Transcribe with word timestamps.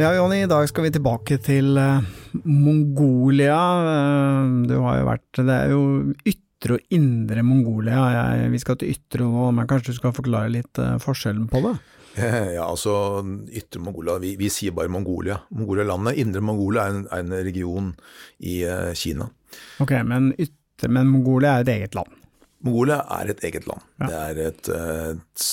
Ja, 0.00 0.14
Jonny, 0.16 0.38
i 0.42 0.48
dag 0.48 0.64
skal 0.64 0.86
vi 0.86 0.90
tilbake 0.94 1.36
til 1.44 1.74
uh, 1.76 2.00
Mongolia. 2.48 3.56
Uh, 3.84 4.62
du 4.64 4.78
har 4.80 4.96
jo 4.96 5.08
vært 5.10 5.40
Det 5.42 5.52
er 5.52 5.74
jo 5.74 5.80
ytre 6.24 6.78
og 6.78 6.94
indre 6.96 7.42
Mongolia. 7.44 8.06
Jeg, 8.14 8.46
vi 8.54 8.60
skal 8.62 8.78
til 8.80 8.94
ytre 8.94 9.26
nå, 9.28 9.50
men 9.58 9.68
kanskje 9.68 9.92
du 9.92 9.98
skal 9.98 10.14
forklare 10.16 10.54
litt 10.54 10.80
uh, 10.80 10.94
forskjellen 11.04 11.50
på 11.52 11.60
det? 11.66 11.74
Ja, 12.56 12.64
altså 12.64 13.20
Ytre 13.54 13.82
Mongolia, 13.84 14.16
vi, 14.18 14.32
vi 14.40 14.48
sier 14.50 14.72
bare 14.74 14.90
Mongolia. 14.90 15.36
Mongolia-landet. 15.52 16.16
Indre 16.24 16.42
Mongolia 16.42 16.88
er 16.88 16.96
en, 16.96 17.04
er 17.12 17.20
en 17.20 17.36
region 17.50 17.92
i 18.40 18.56
Kina. 18.98 19.28
Ok, 19.84 19.94
men, 20.08 20.32
ytre, 20.40 20.90
men 20.90 21.12
Mongolia 21.12 21.58
er 21.58 21.68
et 21.68 21.74
eget 21.76 22.00
land? 22.00 22.16
Mongolia 22.66 23.00
er 23.16 23.30
et 23.32 23.44
eget 23.48 23.66
land. 23.68 23.84
Ja. 24.02 24.06
Det, 24.06 24.16
er 24.20 24.40
et, 24.50 24.68
et, 24.68 25.44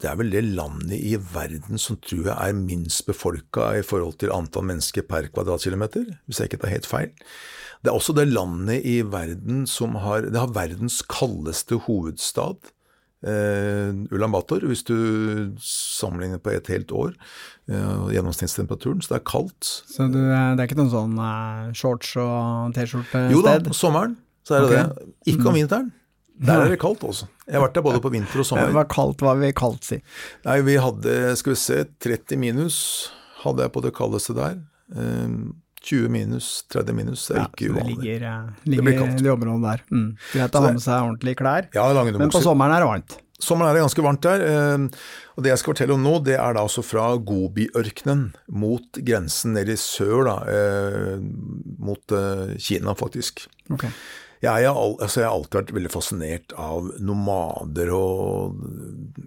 det, 0.00 0.08
er 0.08 0.20
vel 0.20 0.30
det 0.32 0.44
landet 0.56 0.96
i 0.96 1.16
verden 1.18 1.80
som 1.80 1.98
tror 2.00 2.30
jeg 2.30 2.36
er 2.36 2.56
minst 2.56 3.04
befolka 3.08 3.72
i 3.78 3.84
forhold 3.84 4.16
til 4.22 4.32
antall 4.32 4.64
mennesker 4.70 5.04
per 5.08 5.28
kvadratkilometer, 5.34 6.06
hvis 6.24 6.40
jeg 6.40 6.52
ikke 6.52 6.62
tar 6.64 6.72
helt 6.72 6.88
feil. 6.88 7.12
Det 7.84 7.92
er 7.92 7.98
også 7.98 8.14
det 8.16 8.30
landet 8.30 8.86
i 8.88 9.02
verden 9.04 9.66
som 9.68 9.98
har, 10.00 10.24
det 10.24 10.40
har 10.40 10.54
verdens 10.56 11.02
kaldeste 11.04 11.82
hovedstad. 11.84 12.72
Uh, 13.24 14.04
Ulan 14.12 14.32
Bator, 14.32 14.64
hvis 14.68 14.82
du 14.84 14.96
sammenligner 15.60 16.40
på 16.44 16.52
et 16.52 16.66
helt 16.68 16.92
år, 16.92 17.12
uh, 17.72 18.08
gjennomsnittstemperaturen, 18.12 19.00
så 19.00 19.14
det 19.14 19.20
er 19.20 19.24
kaldt. 19.30 19.68
Så 19.88 20.08
du, 20.12 20.18
det 20.20 20.60
er 20.60 20.64
ikke 20.68 20.76
noen 20.80 20.92
sånn 20.92 21.16
uh, 21.16 21.70
shorts 21.76 22.12
og 22.20 22.72
T-skjorte-sted? 22.76 23.32
Jo 23.32 23.40
da, 23.44 23.56
sommeren 23.76 24.18
så 24.44 24.58
er 24.58 24.64
det 24.64 24.68
okay. 24.68 24.82
det. 24.84 25.14
Ikke 25.32 25.48
om 25.48 25.56
vinteren. 25.56 25.92
Der 26.34 26.64
er 26.64 26.72
det 26.72 26.80
kaldt 26.82 27.04
også. 27.06 27.28
Jeg 27.46 27.58
har 27.58 27.62
vært 27.68 27.76
der 27.76 27.84
både 27.86 28.00
på 28.02 28.10
vinter 28.10 28.42
og 28.42 28.46
sommer. 28.48 28.72
Hva 28.74 28.86
kaldt, 28.90 29.22
hva 29.22 29.36
vil 29.38 29.52
kaldt 29.56 29.86
si? 29.86 30.00
Nei, 30.46 30.56
vi 30.66 30.78
hadde, 30.82 31.34
skal 31.38 31.54
vi 31.54 31.60
se, 31.60 31.82
30 32.02 32.40
minus 32.42 32.78
hadde 33.44 33.66
jeg 33.66 33.74
på 33.74 33.82
det 33.84 33.92
kaldeste 33.96 34.36
der. 34.36 34.56
20 34.94 35.02
ehm, 35.04 36.14
minus, 36.14 36.54
30 36.72 36.96
minus, 36.96 37.26
det 37.28 37.36
er 37.38 37.44
ikke 37.50 37.74
uvanlig. 37.74 37.98
Det 37.98 38.06
ligger, 38.08 38.24
eh, 38.30 38.64
ligger 38.70 38.88
det 38.88 39.20
i 39.20 39.26
det 39.26 39.34
området 39.34 39.68
der. 39.68 39.84
Mm. 39.92 40.08
Greit 40.32 40.56
å 40.56 40.64
ha 40.64 40.72
med 40.72 40.84
seg 40.84 41.10
ordentlige 41.10 41.40
klær, 41.42 41.68
ja, 41.76 41.86
men 42.08 42.34
på 42.34 42.42
sommeren 42.42 42.74
er 42.74 42.84
det 42.84 42.90
varmt. 42.90 43.20
Sommeren 43.42 43.72
er 43.72 43.76
det 43.76 43.82
ganske 43.82 44.02
varmt 44.06 44.24
der. 44.24 44.42
Ehm, 44.48 44.84
og 45.34 45.44
det 45.44 45.50
jeg 45.50 45.60
skal 45.60 45.74
fortelle 45.74 45.96
om 45.96 46.04
nå, 46.06 46.14
det 46.24 46.36
er 46.38 46.54
da 46.56 46.62
altså 46.64 46.84
fra 46.86 47.08
Gobi-ørkenen 47.18 48.28
mot 48.54 49.00
grensen 49.04 49.56
nede 49.58 49.74
i 49.74 49.80
sør, 49.80 50.24
da, 50.30 50.36
eh, 50.48 51.18
mot 51.84 52.14
eh, 52.14 52.54
Kina, 52.62 52.94
faktisk. 52.96 53.44
Okay. 53.74 53.90
Jeg, 54.44 54.68
har, 54.68 54.94
altså 55.02 55.22
jeg, 55.22 55.28
har 55.28 55.34
alltid 55.34 55.58
vært 55.58 55.74
veldig 55.76 55.92
fascinert 55.92 56.54
av 56.60 56.90
nomader 57.02 57.92
og 57.96 58.58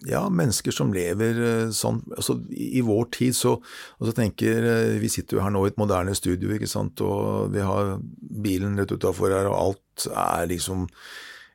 ja, 0.07 0.25
mennesker 0.29 0.75
som 0.75 0.93
lever 0.95 1.39
eh, 1.41 1.71
sånn 1.75 2.03
altså, 2.13 2.37
I 2.53 2.83
vår 2.85 3.07
tid 3.17 3.37
så 3.37 3.55
altså, 3.57 4.13
tenker 4.19 4.67
eh, 4.67 4.97
Vi 5.01 5.09
sitter 5.11 5.39
jo 5.39 5.45
her 5.45 5.53
nå 5.55 5.63
i 5.65 5.71
et 5.71 5.79
moderne 5.81 6.13
studio, 6.17 6.53
ikke 6.53 6.69
sant, 6.69 7.01
og 7.01 7.49
vi 7.55 7.65
har 7.65 7.97
bilen 8.45 8.77
rett 8.77 8.93
utafor 8.93 9.33
her, 9.33 9.49
og 9.49 9.57
alt 9.57 10.11
er 10.11 10.51
liksom 10.53 10.85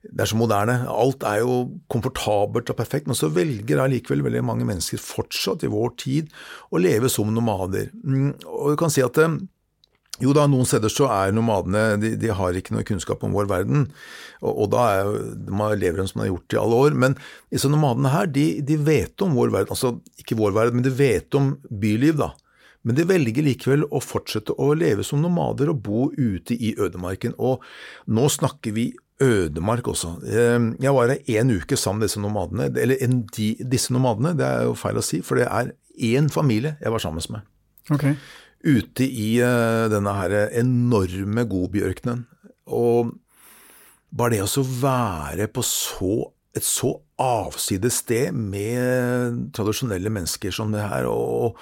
det 0.02 0.24
er 0.24 0.30
så 0.32 0.36
moderne. 0.38 0.74
Alt 0.90 1.22
er 1.22 1.44
jo 1.44 1.56
komfortabelt 1.92 2.70
og 2.72 2.78
perfekt, 2.78 3.06
men 3.06 3.14
så 3.14 3.30
velger 3.30 3.84
allikevel 3.84 4.24
veldig 4.26 4.42
mange 4.42 4.66
mennesker 4.66 4.98
fortsatt 4.98 5.62
i 5.62 5.70
vår 5.70 5.92
tid 6.02 6.32
å 6.74 6.80
leve 6.82 7.10
som 7.12 7.30
nomader. 7.30 7.92
Mm, 8.02 8.32
og 8.50 8.72
du 8.72 8.80
kan 8.80 8.90
si 8.90 9.04
at 9.04 9.20
eh, 9.22 9.36
jo 10.20 10.34
da, 10.36 10.44
noen 10.50 10.68
steder 10.68 10.92
så 10.92 11.06
er 11.08 11.32
nomadene 11.32 11.96
de, 12.02 12.10
de 12.20 12.32
har 12.36 12.56
ikke 12.58 12.74
noe 12.74 12.84
kunnskap 12.84 13.22
om 13.24 13.32
vår 13.32 13.48
verden, 13.48 13.86
og, 14.42 14.50
og 14.50 14.66
da 14.74 14.82
er, 14.98 15.12
man 15.48 15.72
lever 15.80 16.02
de 16.02 16.04
som 16.10 16.20
man 16.20 16.26
har 16.26 16.34
gjort 16.34 16.56
i 16.56 16.60
alle 16.60 16.80
år. 16.84 16.96
Men 17.04 17.16
disse 17.54 17.70
nomadene 17.72 18.12
her, 18.12 18.28
de, 18.28 18.46
de, 18.66 18.76
vet 18.84 19.24
om 19.24 19.32
vår 19.38 19.54
verden, 19.54 19.72
altså 19.72 19.94
ikke 20.20 20.36
vår 20.38 20.52
verden, 20.58 20.78
men 20.78 20.84
de 20.84 20.92
vet 20.98 21.38
om 21.38 21.54
byliv, 21.70 22.18
da. 22.20 22.32
Men 22.82 22.98
de 22.98 23.06
velger 23.06 23.46
likevel 23.46 23.86
å 23.88 24.02
fortsette 24.02 24.56
å 24.58 24.72
leve 24.74 25.06
som 25.06 25.22
nomader 25.22 25.70
og 25.70 25.80
bo 25.86 26.08
ute 26.18 26.58
i 26.58 26.74
ødemarken. 26.74 27.36
Og 27.38 27.62
nå 28.10 28.26
snakker 28.34 28.74
vi 28.74 28.88
ødemark 29.22 29.86
også. 29.92 30.16
Ehm, 30.26 30.72
jeg 30.82 30.92
var 30.96 31.12
her 31.14 31.38
en 31.38 31.54
uke 31.54 31.78
sammen 31.78 32.02
med 32.02 32.10
disse 32.10 32.20
nomadene. 32.20 32.66
Eller 32.82 32.98
de, 33.38 33.52
disse 33.62 33.94
nomadene, 33.94 34.34
det 34.36 34.48
er 34.48 34.66
jo 34.66 34.74
feil 34.76 34.98
å 34.98 35.06
si, 35.06 35.22
for 35.22 35.38
det 35.38 35.46
er 35.46 35.70
én 36.10 36.26
familie 36.32 36.74
jeg 36.82 36.90
var 36.90 37.06
sammen 37.06 37.22
med. 37.30 37.46
Okay 37.94 38.18
ute 38.62 39.06
i 39.06 39.34
uh, 39.42 39.88
denne 39.92 40.12
her 40.18 40.36
enorme 40.60 41.46
Gobi-ørkenen. 41.50 42.26
Og 42.72 43.14
bare 44.12 44.36
det 44.36 44.44
å 44.44 44.66
være 44.82 45.48
på 45.50 45.64
så, 45.66 46.12
et 46.56 46.66
så 46.66 46.94
avsides 47.22 48.02
sted 48.02 48.34
med 48.36 49.48
tradisjonelle 49.56 50.12
mennesker 50.12 50.54
som 50.54 50.72
det 50.74 50.84
her 50.84 51.08
og, 51.08 51.58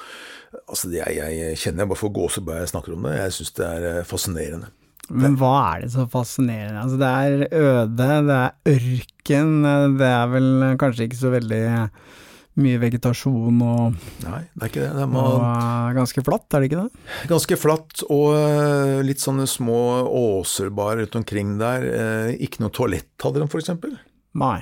altså 0.67 0.91
det, 0.91 1.03
jeg, 1.05 1.37
jeg, 1.37 1.59
kjenner 1.63 1.85
jeg 1.85 1.93
bare 1.93 2.03
får 2.03 2.15
gåsehud 2.17 2.47
bare 2.49 2.65
jeg 2.65 2.73
snakker 2.73 2.97
om 2.97 3.07
det. 3.07 3.17
Jeg 3.19 3.37
syns 3.39 3.57
det 3.59 3.67
er 3.69 3.89
eh, 3.91 4.07
fascinerende. 4.09 4.71
Men 5.11 5.35
hva 5.39 5.53
er 5.73 5.85
det 5.85 5.93
så 5.95 6.07
fascinerende? 6.11 6.85
Altså 6.85 6.99
det 7.01 7.11
er 7.11 7.61
øde, 7.61 8.09
det 8.31 8.37
er 8.37 8.75
ørken, 8.75 9.55
det 9.99 10.11
er 10.11 10.29
vel 10.31 10.51
kanskje 10.79 11.09
ikke 11.09 11.19
så 11.19 11.33
veldig 11.35 11.63
mye 12.63 12.81
vegetasjon 12.83 13.63
og 13.65 13.97
Nei, 14.25 14.43
det 14.55 14.67
er 14.67 14.73
ikke 14.73 14.83
det. 14.83 14.91
det 14.97 15.05
er 15.05 15.15
og 15.21 15.37
uh, 15.43 15.93
ganske 15.97 16.25
flatt, 16.27 16.47
er 16.53 16.63
det 16.63 16.71
ikke 16.71 16.83
det? 16.85 17.07
Ganske 17.31 17.59
flatt, 17.61 18.05
og 18.09 18.27
uh, 18.37 18.99
litt 19.07 19.23
sånne 19.23 19.47
små 19.51 19.81
åser 20.07 20.73
bare 20.75 21.03
rundt 21.03 21.21
omkring 21.23 21.57
der. 21.61 21.87
Uh, 21.87 22.29
ikke 22.39 22.65
noe 22.65 22.75
toalett 22.75 23.25
hadde 23.25 23.43
de, 23.43 23.49
eksempel. 23.61 23.97
Nei. 24.41 24.59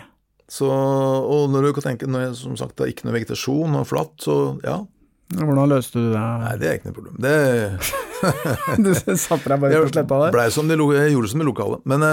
Så, 0.49 0.69
og 0.69 1.51
når 1.53 1.67
du 1.67 1.73
kan 1.77 1.91
tenke, 1.91 2.09
når 2.09 2.29
jeg, 2.29 2.37
som 2.41 2.57
sagt, 2.57 2.79
det 2.79 2.87
er 2.87 2.95
ikke 2.95 3.09
noe 3.09 3.19
vegetasjon 3.19 3.77
og 3.83 3.89
flatt, 3.91 4.15
så 4.25 4.39
ja. 4.65 4.81
Hvordan 5.29 5.69
løste 5.69 6.01
du 6.01 6.07
det? 6.15 6.21
Nei, 6.41 6.53
det 6.57 6.69
er 6.69 6.79
ikke 6.79 6.89
noe 6.89 6.97
problem. 6.97 7.17
Det 7.21 7.33
Du 8.85 8.89
satte 9.21 9.51
deg 9.53 9.61
bare 9.61 9.83
på 9.85 9.91
sletta 9.93 10.21
der? 10.25 10.39
Jeg, 10.41 10.55
som 10.55 10.71
de, 10.71 10.79
jeg 10.97 11.13
gjorde 11.13 11.31
som 11.33 11.43
i 11.43 11.47
lokalet. 11.47 11.85
Men, 11.93 12.07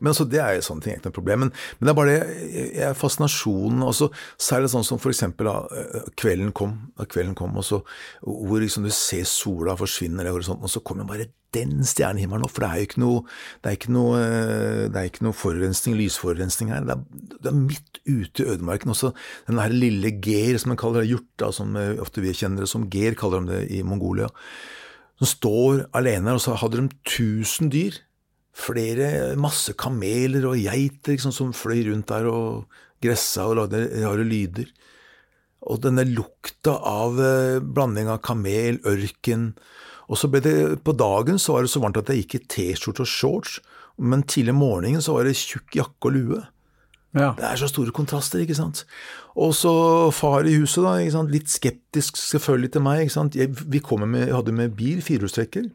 men 0.00 0.16
så 0.16 0.24
det 0.24 0.40
er 0.40 0.56
jo 0.56 0.64
sånne 0.64 0.84
ting, 0.86 0.96
ikke 0.96 1.10
noe 1.10 1.18
problem. 1.18 1.44
Men, 1.44 1.52
men, 1.76 1.88
det 1.88 1.92
er 1.92 1.98
bare 1.98 2.14
det, 2.16 2.88
fascinasjonen 2.98 3.84
også, 3.86 4.08
Særlig 4.48 4.72
sånn 4.72 4.86
som 4.88 5.02
for 5.02 5.12
eksempel 5.12 5.50
da 5.50 5.58
kvelden 6.18 6.54
kom, 6.56 6.72
da 6.96 7.04
kvelden 7.10 7.36
kom 7.38 7.58
og 7.60 7.66
så, 7.66 7.82
hvor 8.24 8.64
liksom 8.64 8.86
du 8.86 8.92
ser 8.94 9.28
sola 9.28 9.76
forsvinne 9.78 10.24
i 10.24 10.32
horisonten, 10.32 10.64
og 10.64 10.72
så 10.72 10.82
kommer 10.84 11.08
bare 11.08 11.28
den 11.56 11.84
stjernehimmelen 11.86 12.46
opp. 12.46 12.54
For 12.56 12.64
det 12.64 12.70
er 12.70 12.80
jo 12.82 12.88
ikke 12.88 13.02
noe, 13.02 13.20
det 13.62 13.70
er 13.70 13.76
ikke 13.78 13.94
noe, 13.96 14.22
det 14.88 15.00
er 15.00 15.10
ikke 15.10 15.26
noe 15.26 15.36
forurensning, 15.36 15.98
lysforurensning 15.98 16.72
her. 16.74 16.88
Det 16.88 16.96
er, 16.96 17.30
det 17.36 17.52
er 17.52 17.60
midt 17.60 18.02
ute 18.06 18.44
i 18.44 18.50
ødemarken. 18.54 18.94
Også 18.94 19.12
den 19.48 19.62
her 19.62 19.74
lille 19.74 20.12
ger, 20.24 20.58
som 20.60 20.74
man 20.74 20.80
kaller 20.80 21.04
det, 21.04 21.12
hjorta, 21.12 21.52
som 21.56 21.78
ofte 22.02 22.24
vi 22.24 22.36
kjenner 22.36 22.66
det 22.66 22.72
som 22.72 22.88
ger, 22.92 23.16
kaller 23.18 23.46
de 23.46 23.56
det 23.56 23.62
i 23.78 23.84
Mongolia 23.86 24.28
som 25.18 25.30
står 25.30 25.86
alene, 25.98 26.30
her. 26.30 26.38
og 26.38 26.42
så 26.42 26.56
hadde 26.58 26.80
de 26.80 27.00
tusen 27.06 27.70
dyr. 27.74 27.96
Flere, 28.58 29.36
masse 29.38 29.74
kameler 29.78 30.46
og 30.48 30.58
geiter 30.58 31.14
liksom, 31.14 31.34
som 31.34 31.54
fløy 31.54 31.84
rundt 31.90 32.08
der 32.10 32.26
og 32.30 32.78
gressa 33.02 33.46
og 33.46 33.58
lagde 33.60 33.84
rare 34.02 34.26
lyder. 34.26 34.70
Og 35.68 35.82
denne 35.82 36.06
lukta 36.06 36.74
av 36.86 37.18
eh, 37.22 37.58
blanding 37.62 38.10
av 38.10 38.22
kamel, 38.26 38.80
ørken 38.86 39.52
Og 40.08 40.16
så 40.16 40.30
ble 40.32 40.40
det 40.44 40.58
På 40.84 40.94
dagen 40.96 41.38
så 41.38 41.56
var 41.56 41.64
det 41.64 41.72
så 41.72 41.82
varmt 41.82 41.98
at 42.00 42.08
jeg 42.08 42.24
gikk 42.24 42.38
i 42.38 42.44
T-skjorte 42.54 43.04
og 43.04 43.10
shorts, 43.10 43.58
men 43.98 44.22
tidlig 44.22 44.54
om 44.54 44.62
morgenen 44.62 45.02
så 45.04 45.16
var 45.16 45.26
det 45.26 45.36
tjukk 45.36 45.76
jakke 45.76 46.10
og 46.10 46.14
lue. 46.14 46.44
Ja. 47.16 47.32
Det 47.38 47.44
er 47.48 47.56
så 47.56 47.68
store 47.70 47.92
kontraster, 47.94 48.42
ikke 48.42 48.56
sant. 48.56 48.84
Og 49.38 49.54
så 49.56 49.72
far 50.14 50.46
i 50.46 50.54
huset, 50.60 50.84
da, 50.84 51.22
litt 51.26 51.50
skeptisk 51.50 52.20
selvfølgelig 52.20 52.72
til 52.76 52.84
meg. 52.84 53.00
ikke 53.04 53.16
sant? 53.16 53.36
Jeg, 53.36 53.54
vi 53.66 53.82
med, 54.06 54.32
hadde 54.32 54.52
med 54.52 54.76
bil, 54.76 55.02
firehjulstrekker. 55.02 55.70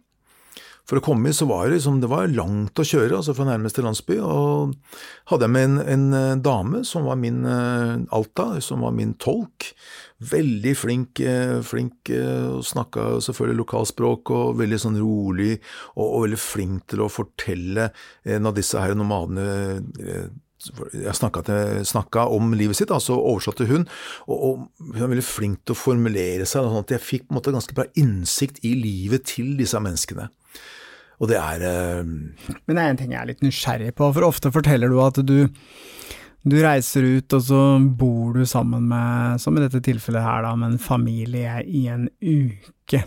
For 0.89 0.99
å 0.99 1.03
komme 1.03 1.31
hit 1.31 1.37
så 1.37 1.47
var 1.47 1.65
det, 1.65 1.77
liksom, 1.77 2.01
det 2.03 2.09
var 2.11 2.31
langt 2.33 2.79
å 2.79 2.85
kjøre 2.85 3.15
altså 3.19 3.35
fra 3.37 3.47
nærmeste 3.47 3.83
landsby. 3.85 4.17
Og 4.19 4.73
hadde 5.31 5.47
jeg 5.47 5.53
med 5.55 5.67
en, 5.69 5.77
en 5.95 6.05
eh, 6.17 6.31
dame 6.43 6.83
som 6.87 7.07
var 7.07 7.19
min 7.21 7.45
uh, 7.47 8.01
Alta, 8.15 8.49
som 8.63 8.83
var 8.83 8.91
min 8.95 9.15
tolk. 9.15 9.69
Veldig 10.33 10.75
flink, 10.75 11.23
uh, 11.23 11.61
flink 11.63 12.11
og 12.11 12.65
snakka 12.67 13.07
selvfølgelig 13.23 13.61
lokalspråk 13.63 14.33
og 14.35 14.59
veldig 14.59 14.81
sånn 14.83 14.99
rolig, 14.99 15.55
og, 15.95 16.05
og 16.05 16.25
veldig 16.27 16.41
flink 16.43 16.87
til 16.91 17.05
å 17.05 17.11
fortelle 17.11 17.89
en 18.27 18.51
av 18.51 18.55
disse 18.57 18.79
her 18.79 18.95
nomadene 18.99 19.47
jeg 20.63 21.87
snakka 21.89 22.25
om 22.31 22.53
livet 22.55 22.77
sitt, 22.77 22.91
altså 22.93 23.17
oversatte 23.19 23.67
hun, 23.67 23.83
og, 24.29 24.37
og, 24.37 24.61
hun 24.79 25.01
var 25.01 25.11
veldig 25.11 25.25
flink 25.27 25.63
til 25.65 25.75
å 25.75 25.79
formulere 25.79 26.47
seg, 26.47 26.63
sånn 26.63 26.85
at 26.85 26.93
jeg 26.95 27.03
fikk 27.03 27.27
på 27.27 27.33
en 27.33 27.39
måte 27.39 27.55
ganske 27.55 27.75
bra 27.75 27.87
innsikt 27.99 28.61
i 28.63 28.71
livet 28.79 29.27
til 29.33 29.57
disse 29.59 29.79
menneskene. 29.83 30.29
Og 31.23 31.29
det 31.31 31.39
er 31.39 31.63
eh... 31.63 32.03
Men 32.03 32.75
det 32.75 32.83
er 32.83 32.91
en 32.91 32.99
ting 32.99 33.15
jeg 33.15 33.21
er 33.21 33.31
litt 33.31 33.43
nysgjerrig 33.45 33.93
på, 33.95 34.11
for 34.15 34.27
ofte 34.27 34.51
forteller 34.53 34.91
du 34.91 34.99
at 35.03 35.21
du 35.23 35.37
du 36.43 36.57
reiser 36.59 37.05
ut, 37.07 37.33
og 37.37 37.43
så 37.45 37.59
bor 37.95 38.33
du 38.35 38.43
sammen 38.43 38.83
med, 38.89 39.39
som 39.39 39.55
i 39.55 39.61
dette 39.63 39.79
tilfellet 39.79 40.25
her, 40.25 40.41
da, 40.43 40.49
med 40.59 40.73
en 40.73 40.81
familie 40.81 41.61
i 41.63 41.85
en 41.87 42.09
uke. 42.19 42.99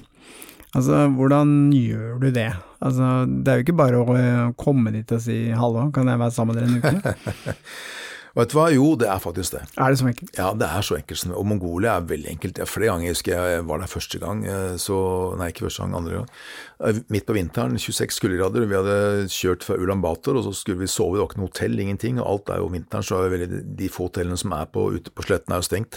Altså, 0.72 1.02
hvordan 1.12 1.52
gjør 1.76 2.16
du 2.22 2.30
det? 2.32 2.48
Altså, 2.80 3.10
det 3.28 3.52
er 3.52 3.60
jo 3.60 3.66
ikke 3.66 3.76
bare 3.76 4.00
å 4.00 4.48
komme 4.56 4.92
dit 4.94 5.12
og 5.12 5.20
si 5.24 5.36
'hallo, 5.52 5.90
kan 5.92 6.08
jeg 6.08 6.20
være 6.20 6.32
sammen 6.32 6.56
med 6.56 6.64
dere 6.64 6.72
en 6.72 6.80
uke'? 6.80 7.56
Vet 8.36 8.50
du 8.52 8.58
hva, 8.58 8.66
jo 8.68 8.90
det 9.00 9.06
er 9.08 9.20
faktisk 9.22 9.54
det. 9.54 9.62
Er 9.80 9.92
det 9.92 9.96
så 9.96 10.08
enkelt? 10.10 10.30
Ja, 10.36 10.50
det 10.52 10.66
er 10.68 10.84
så 10.84 10.98
enkelt. 10.98 11.22
Og 11.32 11.46
Mongolia 11.48 11.94
er 11.96 12.08
veldig 12.10 12.28
enkelt. 12.34 12.58
Jeg, 12.60 12.68
flere 12.68 12.90
ganger 12.90 13.08
jeg 13.08 13.16
husker 13.16 13.32
jeg 13.32 13.62
var 13.70 13.80
der 13.80 13.88
første 13.88 14.20
gang, 14.20 14.42
eh, 14.44 14.74
så 14.80 14.98
Nei, 15.40 15.48
ikke 15.52 15.64
første 15.64 15.86
gang, 15.86 15.94
andre 15.96 16.18
gang. 16.18 16.26
Eh, 16.84 16.98
midt 17.12 17.24
på 17.24 17.36
vinteren, 17.36 17.78
26 17.80 18.20
kuldegrader. 18.20 18.66
Vi 18.68 18.76
hadde 18.76 18.98
kjørt 19.32 19.64
fra 19.64 19.78
Ulan 19.80 20.04
Bator, 20.04 20.36
og 20.36 20.44
så 20.44 20.52
skulle 20.52 20.82
vi 20.84 20.90
sove. 20.92 21.16
Det 21.16 21.22
var 21.22 21.30
ikke 21.30 21.40
noe 21.40 21.48
hotell, 21.48 21.80
ingenting. 21.80 22.20
Og 22.20 22.28
alt 22.34 22.52
er 22.52 22.60
jo 22.60 22.68
vinteren, 22.76 23.08
så 23.08 23.22
er 23.22 23.32
veldig, 23.32 23.62
de 23.80 23.88
få 23.94 24.10
hotellene 24.10 24.36
som 24.36 24.52
er 24.52 24.68
på, 24.68 24.84
ute 24.98 25.14
på 25.16 25.24
sletten, 25.24 25.56
er 25.56 25.64
jo 25.64 25.68
stengt. 25.70 25.96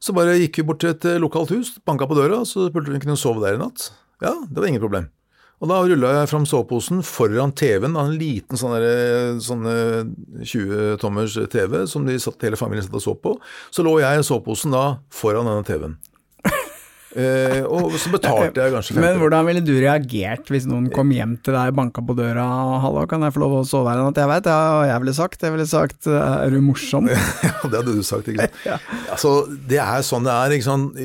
Så 0.00 0.16
bare 0.16 0.38
gikk 0.40 0.62
vi 0.62 0.66
bort 0.70 0.80
til 0.80 0.94
et 0.94 1.04
eh, 1.12 1.20
lokalt 1.20 1.52
hus, 1.52 1.74
banka 1.84 2.08
på 2.08 2.16
døra, 2.16 2.40
så 2.48 2.70
spurte 2.70 2.88
vi 2.88 2.96
om 2.96 2.96
vi 2.96 3.04
kunne 3.04 3.20
sove 3.20 3.44
der 3.44 3.60
i 3.60 3.60
natt. 3.60 3.90
Ja, 4.24 4.32
det 4.48 4.56
var 4.56 4.70
ingen 4.72 4.80
problem. 4.80 5.12
Og 5.56 5.70
da 5.70 5.78
rulla 5.80 6.10
jeg 6.18 6.28
fram 6.28 6.44
soveposen 6.48 7.00
foran 7.06 7.54
TV-en, 7.56 7.96
en 7.96 8.12
liten 8.20 8.60
sånn 8.60 8.74
sånne 9.40 9.76
20 10.44 10.98
tommers 11.00 11.38
TV 11.52 11.78
som 11.88 12.04
de 12.04 12.18
satt, 12.20 12.42
hele 12.44 12.60
familien 12.60 12.84
satt 12.84 12.98
og 12.98 13.04
så 13.06 13.14
på. 13.16 13.32
Så 13.72 13.86
lå 13.86 13.96
jeg 14.02 14.20
i 14.20 14.26
soveposen 14.26 14.76
da 14.76 14.84
foran 15.08 15.48
denne 15.48 15.64
TV-en. 15.64 15.96
Eh, 17.14 17.62
og 17.62 17.94
så 18.02 18.10
betalte 18.10 18.58
jeg 18.58 18.72
kanskje 18.74 18.96
50. 18.96 19.04
Men 19.04 19.20
hvordan 19.20 19.46
ville 19.46 19.62
du 19.64 19.72
reagert 19.78 20.50
hvis 20.50 20.66
noen 20.68 20.88
kom 20.92 21.12
hjem 21.14 21.36
til 21.46 21.54
deg, 21.54 21.70
banka 21.76 22.02
på 22.04 22.16
døra 22.18 22.44
og 22.66 22.74
'hallo, 22.82 23.04
kan 23.08 23.22
jeg 23.22 23.34
få 23.36 23.42
lov 23.44 23.54
å 23.60 23.62
sove 23.68 23.92
her 23.92 24.02
en 24.02 24.10
natt'? 24.10 24.18
Jeg 24.20 24.30
veit, 24.32 24.48
ja, 24.50 24.82
jeg 24.90 25.02
ville 25.04 25.14
sagt 25.14 25.46
Jeg 25.46 25.54
ville 25.54 25.68
sagt 25.70 26.08
'er 26.10 26.50
du 26.50 26.58
morsom'? 26.60 27.08
ja, 27.46 27.54
det 27.62 27.78
hadde 27.78 27.94
du 27.94 28.02
sagt, 28.02 28.28
ikke 28.28 28.48
sant. 28.48 28.60
ja. 28.70 28.78
Altså, 29.14 29.46
det 29.46 29.78
er 29.78 30.02
sånn 30.02 30.26
det 30.26 30.34
er, 30.34 30.56
ikke 30.56 30.68
sant. 30.68 30.98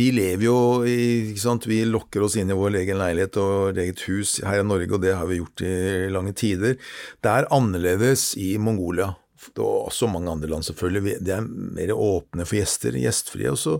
Vi 0.00 0.10
lever 0.16 0.44
jo 0.44 0.58
i 0.82 0.98
ikke 1.30 1.44
sant? 1.46 1.68
Vi 1.70 1.84
lokker 1.86 2.26
oss 2.26 2.36
inn 2.36 2.50
i 2.50 2.58
vår 2.58 2.80
egen 2.82 2.98
leilighet 2.98 3.38
og 3.40 3.78
eget 3.78 4.02
hus 4.10 4.40
her 4.44 4.64
i 4.64 4.66
Norge, 4.66 4.90
og 4.92 5.04
det 5.04 5.14
har 5.14 5.30
vi 5.30 5.38
gjort 5.38 5.62
i 5.62 6.10
lange 6.10 6.34
tider. 6.34 6.74
Det 7.22 7.30
er 7.30 7.48
annerledes 7.54 8.34
i 8.36 8.56
Mongolia. 8.58 9.14
Og 9.56 9.88
også 9.88 10.08
mange 10.10 10.30
andre 10.30 10.50
land, 10.50 10.66
selvfølgelig. 10.66 11.20
De 11.24 11.32
er 11.32 11.46
mer 11.46 11.94
åpne 11.94 12.44
for 12.44 12.58
gjester, 12.58 12.98
gjestfrie. 12.98 13.50
og 13.50 13.58
så 13.58 13.78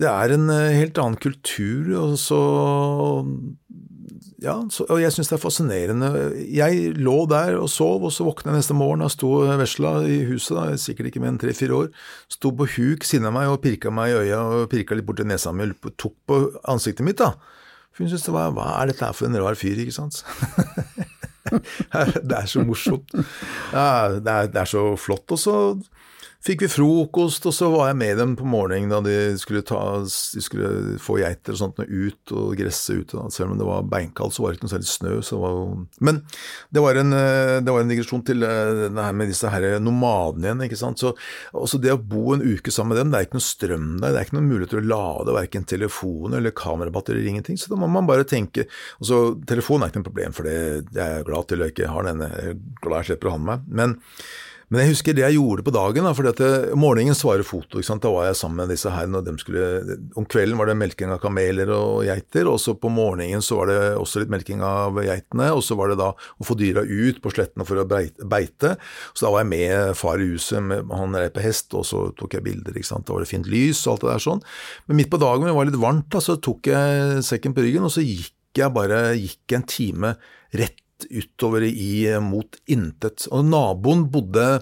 det 0.00 0.08
er 0.08 0.34
en 0.34 0.48
eh, 0.52 0.78
helt 0.78 0.98
annen 1.00 1.20
kultur, 1.20 1.92
og 2.00 2.18
så 2.20 2.40
Ja, 4.40 4.54
så, 4.72 4.86
og 4.88 5.02
jeg 5.02 5.12
syns 5.12 5.28
det 5.28 5.34
er 5.36 5.42
fascinerende. 5.42 6.08
Jeg 6.48 6.94
lå 6.96 7.26
der 7.28 7.58
og 7.60 7.68
sov, 7.68 8.06
og 8.08 8.12
så 8.16 8.24
våkna 8.24 8.54
jeg 8.54 8.62
neste 8.62 8.76
morgen 8.76 9.04
og 9.04 9.12
sto 9.12 9.34
vesla 9.60 9.98
i 10.08 10.22
huset, 10.30 10.54
da, 10.56 10.78
sikkert 10.80 11.10
ikke 11.10 11.20
mer 11.20 11.34
enn 11.34 11.40
tre-fire 11.42 11.76
år, 11.76 11.90
sto 12.32 12.54
på 12.56 12.64
huk 12.78 13.04
siden 13.04 13.28
av 13.28 13.36
meg 13.36 13.52
og 13.52 13.60
pirka 13.60 13.92
meg 13.92 14.14
i 14.14 14.16
øya 14.22 14.40
og 14.40 14.70
pirka 14.72 14.96
litt 14.96 15.04
borti 15.08 15.28
nesa 15.28 15.52
mi, 15.52 15.68
tok 15.92 16.16
på 16.24 16.40
ansiktet 16.72 17.04
mitt, 17.04 17.20
da. 17.20 17.34
Hun 17.98 18.08
syntes 18.08 18.24
det 18.24 18.32
var 18.32 18.54
Hva 18.56 18.70
er 18.78 18.88
dette 18.88 19.04
her 19.04 19.16
for 19.18 19.28
en 19.28 19.36
rar 19.42 19.58
fyr, 19.60 19.76
ikke 19.84 19.98
sant? 19.98 20.22
det 22.30 22.36
er 22.38 22.48
så 22.48 22.64
morsomt. 22.64 23.12
Ja, 23.74 24.08
det, 24.16 24.24
er, 24.24 24.48
det 24.48 24.62
er 24.62 24.70
så 24.72 24.84
flott. 24.96 25.26
Og 25.34 25.40
så 25.40 25.56
fikk 26.44 26.64
vi 26.64 26.70
frokost, 26.72 27.44
og 27.48 27.52
så 27.52 27.68
var 27.72 27.90
jeg 27.90 27.98
med 28.00 28.20
dem 28.20 28.32
på 28.38 28.46
morgenen 28.48 28.92
da 28.92 29.00
de 29.04 29.36
skulle, 29.40 29.60
ta, 29.66 29.80
de 30.00 30.42
skulle 30.42 30.96
få 31.02 31.18
geiter 31.20 31.56
og 31.56 31.60
sånt 31.60 31.82
ut 31.84 32.32
og 32.32 32.54
gresse 32.56 32.96
ute. 32.96 33.18
Da. 33.18 33.26
Selv 33.34 33.52
om 33.52 33.60
det 33.60 33.68
var 33.68 33.88
beinkaldt, 33.90 34.36
så 34.36 34.44
var 34.44 34.52
det 34.54 34.58
ikke 34.58 34.68
noe 34.68 34.74
særlig 34.74 34.90
snø. 34.90 35.12
Det 35.20 35.40
var, 35.42 35.60
men 36.08 36.22
det 36.72 36.84
var 36.86 37.00
en, 37.02 37.16
eh, 37.16 37.56
det 37.60 37.74
var 37.76 37.84
en 37.84 37.92
digresjon 37.92 38.24
til 38.26 38.46
eh, 38.46 38.86
det 38.88 39.04
her 39.04 39.18
med 39.20 39.30
disse 39.32 39.52
her 39.52 39.68
nomadene 39.84 40.48
igjen. 40.48 40.64
ikke 40.68 40.80
sant? 40.80 41.02
Så 41.02 41.12
også 41.52 41.80
Det 41.80 41.92
å 41.92 42.00
bo 42.00 42.34
en 42.34 42.44
uke 42.44 42.72
sammen 42.72 42.94
med 42.94 43.02
dem, 43.02 43.12
det 43.12 43.20
er 43.20 43.28
ikke 43.28 43.38
noe 43.38 43.48
strøm 43.50 43.88
der, 44.00 44.12
det 44.12 44.20
er 44.20 44.28
ikke 44.28 44.38
noe 44.38 44.48
mulighet 44.48 44.74
til 44.74 44.82
å 44.82 44.90
lade 44.90 45.36
verken 45.36 45.68
telefon 45.68 46.36
eller 46.36 46.56
kamerabatterier, 46.56 47.28
ingenting. 47.28 47.60
Så 47.60 47.72
da 47.72 47.78
må 47.80 47.88
man 47.90 48.08
bare 48.08 48.28
tenke. 48.28 48.66
Og 49.00 49.08
så, 49.08 49.18
Telefon 49.50 49.82
er 49.82 49.90
ikke 49.90 50.00
noe 50.00 50.08
problem, 50.08 50.34
for 50.36 50.46
det, 50.46 50.58
jeg 50.94 51.20
er 51.20 51.26
glad 51.26 51.48
til 51.50 51.62
å 51.62 51.68
ikke 51.70 51.90
ha 51.90 52.04
denne, 52.06 52.28
jeg 52.40 52.60
glad 52.80 53.02
jeg 53.02 53.12
slipper 53.12 53.30
å 53.30 53.34
ha 53.34 53.40
med 53.40 53.50
meg. 53.50 53.68
men 53.80 53.98
men 54.70 54.84
jeg 54.84 54.92
husker 54.92 55.16
det 55.16 55.24
jeg 55.24 55.34
gjorde 55.34 55.64
på 55.66 55.72
dagen. 55.74 56.06
da, 56.06 56.12
fordi 56.14 56.30
at 56.30 56.40
eh, 56.46 56.74
Morgenen 56.78 57.16
svarer 57.18 57.42
foto. 57.42 57.82
Da 57.82 58.12
var 58.14 58.28
jeg 58.28 58.38
sammen 58.38 58.62
med 58.62 58.70
disse 58.70 58.90
her. 58.94 59.08
når 59.10 59.24
de 59.26 59.32
skulle, 59.42 59.96
Om 60.14 60.26
kvelden 60.30 60.58
var 60.60 60.70
det 60.70 60.76
melking 60.78 61.10
av 61.10 61.18
kameler 61.18 61.72
og 61.74 62.04
geiter. 62.06 62.46
og 62.46 62.60
så 62.62 62.76
På 62.78 62.88
morgenen 62.88 63.42
så 63.42 63.58
var 63.58 63.66
det 63.66 63.80
også 63.98 64.22
litt 64.22 64.30
melking 64.30 64.62
av 64.62 64.94
geitene. 65.02 65.50
Og 65.56 65.64
så 65.66 65.74
var 65.74 65.90
det 65.90 65.98
da 65.98 66.12
å 66.14 66.46
få 66.46 66.54
dyra 66.54 66.84
ut 66.86 67.18
på 67.20 67.32
slettene 67.34 67.66
for 67.66 67.82
å 67.82 67.86
beite. 67.88 68.76
Så 69.10 69.26
da 69.26 69.32
var 69.34 69.42
jeg 69.42 69.50
med 69.50 69.96
far 69.98 70.22
i 70.22 70.30
huset, 70.30 70.62
med, 70.62 70.86
han 70.94 71.18
rei 71.18 71.32
på 71.34 71.42
hest, 71.42 71.74
og 71.74 71.82
så 71.88 72.06
tok 72.14 72.38
jeg 72.38 72.46
bilder. 72.46 72.70
ikke 72.70 72.92
sant, 72.92 73.08
Da 73.08 73.16
var 73.16 73.26
det 73.26 73.32
fint 73.32 73.50
lys 73.50 73.82
og 73.88 73.96
alt 73.96 74.06
det 74.06 74.12
der 74.12 74.26
sånn. 74.30 74.44
Men 74.86 75.02
midt 75.02 75.10
på 75.10 75.18
dagen, 75.18 75.50
det 75.50 75.56
var 75.56 75.66
litt 75.66 75.82
varmt, 75.82 76.12
da, 76.14 76.22
så 76.22 76.38
tok 76.38 76.70
jeg 76.70 77.24
sekken 77.26 77.58
på 77.58 77.66
ryggen, 77.66 77.90
og 77.90 77.90
så 77.90 78.06
gikk 78.06 78.36
jeg 78.54 78.74
bare 78.74 79.14
gikk 79.18 79.58
en 79.58 79.66
time 79.66 80.14
rett 80.54 80.78
utover 81.10 81.64
i 81.66 82.06
eh, 82.10 82.20
mot 82.22 82.58
intet. 82.70 83.26
Og 83.30 83.46
naboen 83.48 84.06
bodde 84.12 84.60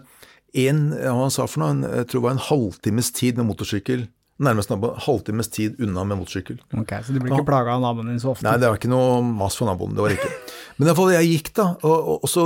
en, 0.58 0.84
hva 0.94 1.16
han 1.24 1.34
sa 1.34 1.46
for 1.48 1.62
noe, 1.62 1.90
jeg 2.00 2.08
tror 2.08 2.20
det 2.20 2.26
var 2.26 2.36
en 2.36 2.46
halvtimes 2.48 3.12
tid 3.16 3.40
med 3.40 3.50
motorsykkel. 3.50 4.06
Nærmest 4.38 4.70
nabo, 4.70 4.92
halvtimes 5.02 5.50
tid 5.50 5.80
unna 5.82 6.04
med 6.06 6.20
motorsykkel. 6.20 6.60
Ok, 6.78 6.92
Så 7.02 7.14
du 7.14 7.18
blir 7.18 7.34
ikke 7.34 7.48
plaga 7.48 7.74
av 7.74 7.82
naboen 7.82 8.12
din 8.12 8.20
så 8.22 8.32
ofte? 8.36 8.46
Nei, 8.46 8.54
det 8.62 8.70
var 8.70 8.78
ikke 8.78 8.90
noe 8.92 9.20
mas 9.26 9.58
for 9.58 9.66
naboen. 9.66 9.96
det 9.96 10.04
var 10.04 10.14
ikke. 10.14 10.30
Men 10.76 10.86
i 10.86 10.90
hvert 10.90 10.98
fall, 11.00 11.14
jeg 11.16 11.30
gikk 11.32 11.50
da, 11.58 11.66
og, 11.82 12.12
og, 12.14 12.28
så 12.30 12.44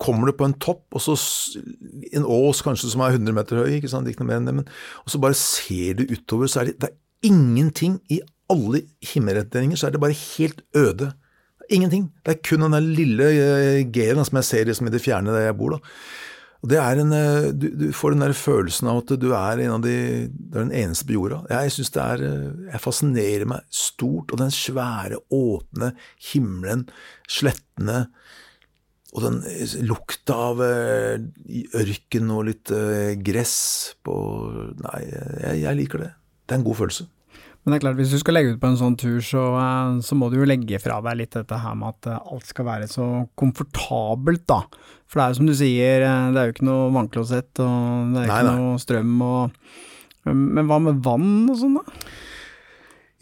kommer 0.00 0.28
du 0.28 0.36
på 0.36 0.48
en 0.48 0.56
topp, 0.60 0.84
og 0.96 1.00
så 1.04 1.16
en 2.12 2.28
ås 2.28 2.60
kanskje 2.64 2.92
som 2.92 3.04
er 3.04 3.16
100 3.16 3.36
meter 3.36 3.62
høy, 3.62 3.78
ikke 3.78 3.88
sant, 3.92 4.08
ikke 4.08 4.22
noe 4.22 4.30
mer 4.30 4.40
enn 4.40 4.50
det, 4.50 4.54
men, 4.60 4.68
og 5.04 5.12
så 5.12 5.20
bare 5.20 5.36
ser 5.36 5.96
du 5.96 6.06
utover, 6.12 6.48
så 6.48 6.62
er 6.62 6.70
det, 6.70 6.76
det 6.80 6.90
er 6.90 7.32
ingenting 7.32 7.98
i 8.12 8.20
alle 8.52 8.84
himmelretninger, 9.12 9.80
så 9.80 9.88
er 9.88 9.96
det 9.96 10.02
bare 10.02 10.16
helt 10.16 10.60
øde. 10.76 11.12
Ingenting. 11.70 12.08
Det 12.26 12.34
er 12.34 12.42
kun 12.42 12.66
den 12.66 12.90
lille 12.96 13.30
uh, 13.30 13.84
G-en 13.94 14.24
som 14.26 14.40
jeg 14.40 14.48
ser 14.48 14.66
liksom, 14.68 14.90
i 14.90 14.94
det 14.94 15.02
fjerne 15.04 15.34
der 15.34 15.48
jeg 15.48 15.56
bor. 15.58 15.76
da. 15.76 15.94
Og 16.60 16.68
det 16.68 16.80
er 16.82 17.00
en, 17.00 17.14
uh, 17.14 17.50
du, 17.54 17.68
du, 17.78 17.86
får 17.96 18.16
den 18.16 18.24
der 18.24 18.34
følelsen 18.36 18.90
av 18.90 19.04
at 19.04 19.14
du 19.22 19.28
er 19.30 19.62
en 19.62 19.76
av 19.78 19.84
de, 19.84 19.94
du 20.30 20.58
er 20.58 20.66
den 20.66 20.74
eneste 20.82 21.06
på 21.08 21.14
jorda. 21.16 21.44
Jeg 21.52 21.76
synes 21.76 21.94
det 21.94 22.02
er, 22.06 22.24
uh, 22.26 22.66
jeg 22.72 22.82
fascinerer 22.82 23.46
meg 23.54 23.62
stort. 23.82 24.34
Og 24.34 24.42
den 24.42 24.50
svære, 24.54 25.22
åpne 25.30 25.92
himmelen, 26.32 26.88
slettene, 27.30 28.08
og 29.10 29.24
den 29.24 29.40
lukta 29.90 30.34
av 30.52 30.60
ørken 30.62 32.28
og 32.30 32.44
litt 32.46 32.70
gress 33.26 33.56
på 34.06 34.14
Nei, 34.84 35.00
jeg, 35.08 35.56
jeg 35.64 35.78
liker 35.80 36.04
det. 36.04 36.10
Det 36.46 36.54
er 36.54 36.60
en 36.60 36.66
god 36.68 36.78
følelse. 36.78 37.08
Men 37.70 37.76
det 37.76 37.84
er 37.84 37.84
klart, 37.84 37.98
hvis 38.00 38.10
du 38.10 38.18
skal 38.18 38.34
legge 38.34 38.54
ut 38.56 38.58
på 38.58 38.66
en 38.66 38.78
sånn 38.80 38.96
tur, 38.98 39.20
så, 39.22 39.40
eh, 39.54 39.98
så, 40.02 40.16
må 40.18 40.26
du 40.26 40.40
jo 40.40 40.46
legge 40.48 40.80
fra 40.82 40.96
deg 41.06 41.20
litt 41.20 41.36
dette 41.36 41.58
her 41.62 41.76
med 41.78 41.92
at 41.92 42.08
eh, 42.10 42.32
alt 42.34 42.48
skal 42.50 42.66
være 42.66 42.88
så 42.90 43.04
komfortabelt, 43.38 44.42
da. 44.50 44.64
For 45.06 45.20
det 45.20 45.22
er 45.22 45.30
jo 45.30 45.38
som 45.38 45.50
du 45.50 45.54
sier, 45.54 46.02
eh, 46.02 46.24
det 46.34 46.40
er 46.40 46.48
jo 46.48 46.54
ikke 46.56 46.66
noe 46.66 46.88
vannklosett, 46.96 47.62
og 47.62 48.10
det 48.10 48.24
er 48.24 48.26
ikke 48.26 48.40
nei, 48.40 48.48
nei. 48.48 48.56
noe 48.58 48.82
strøm 48.82 49.14
og 49.28 49.62
Men 50.26 50.66
hva 50.66 50.80
med 50.82 50.98
vann 51.06 51.30
og 51.48 51.62
sånn, 51.62 51.78
da? 51.78 52.02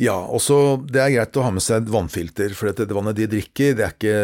Ja, 0.00 0.16
også 0.16 0.78
det 0.88 1.04
er 1.04 1.12
greit 1.12 1.36
å 1.36 1.44
ha 1.44 1.52
med 1.52 1.62
seg 1.62 1.82
et 1.82 1.92
vannfilter, 1.92 2.56
for 2.56 2.72
det 2.72 2.88
vannet 2.88 3.20
de 3.20 3.28
drikker, 3.36 3.76
det 3.76 3.84
er 3.84 3.94
ikke, 3.98 4.18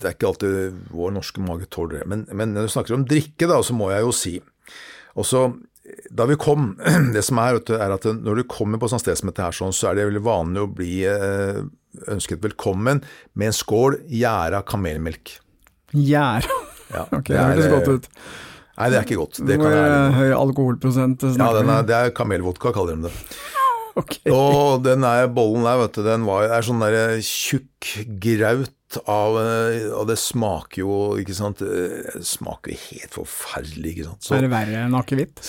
det 0.00 0.08
er 0.08 0.16
ikke 0.16 0.30
alltid 0.32 0.82
vår 0.96 1.12
norske 1.18 1.44
mage 1.44 1.68
tåler 1.68 2.00
det. 2.00 2.08
Men, 2.08 2.24
men 2.32 2.56
når 2.56 2.70
du 2.70 2.72
snakker 2.72 2.96
om 2.96 3.04
drikke, 3.04 3.50
da, 3.52 3.60
så 3.60 3.76
må 3.76 3.92
jeg 3.92 4.08
jo 4.08 4.16
si 4.16 4.38
også 5.16 5.44
da 6.10 6.26
vi 6.28 6.36
kom, 6.40 6.72
det 7.14 7.22
som 7.26 7.40
er, 7.42 7.60
er 7.76 7.94
at 7.96 8.06
når 8.06 8.42
du 8.42 8.46
kommer 8.50 8.80
på 8.82 8.90
sånn 8.90 9.02
sted 9.02 9.18
som 9.18 9.30
dette 9.30 9.44
her, 9.44 9.56
sånn, 9.56 9.74
så 9.76 9.90
er 9.90 9.98
det 9.98 10.08
veldig 10.10 10.24
vanlig 10.26 10.64
å 10.64 10.70
bli 10.70 10.94
eh, 11.10 11.62
ønsket 12.12 12.42
velkommen 12.44 13.02
med 13.34 13.52
en 13.52 13.56
skål 13.56 14.00
gjæra 14.10 14.62
kamelmelk. 14.68 15.38
Gjæra? 15.96 16.60
Ja, 16.92 17.06
ok, 17.18 17.32
det 17.32 17.46
høres 17.52 17.72
godt 17.72 17.94
ut. 17.94 18.10
Nei, 18.76 18.90
det 18.92 18.98
er 18.98 19.06
ikke 19.06 19.16
godt. 19.22 19.38
Det 19.48 19.56
kan 19.56 19.72
jeg 19.72 20.16
Høy 20.18 20.32
alkoholprosent? 20.36 21.22
Ja, 21.38 21.48
er, 21.56 21.84
det 21.88 21.96
er 21.96 22.10
kamelvodka, 22.16 22.74
kaller 22.76 22.98
de 22.98 23.08
det. 23.08 23.12
Ok. 24.00 24.18
Og 24.28 24.82
den 24.84 25.04
der 25.06 25.28
bollen 25.32 25.64
der, 25.64 25.78
vet 25.80 25.96
du, 25.96 26.02
den 26.04 26.26
var, 26.28 26.50
er 26.52 26.64
sånn 26.66 26.82
der 26.84 27.16
tjukk 27.24 27.94
graut 28.20 28.72
av 29.08 29.38
eh, 29.40 29.86
Og 29.96 30.04
det 30.10 30.18
smaker 30.20 30.82
jo, 30.82 30.96
ikke 31.18 31.34
sant 31.34 31.62
Det 31.64 32.20
smaker 32.28 32.74
jo 32.74 32.80
helt 32.90 33.16
forferdelig, 33.16 33.94
ikke 33.94 34.10
sant. 34.10 34.26
Så 34.26 34.36
er 34.36 34.44
det 34.44 34.52
verre 34.52 34.84
enn 34.84 34.98
akevitt? 34.98 35.40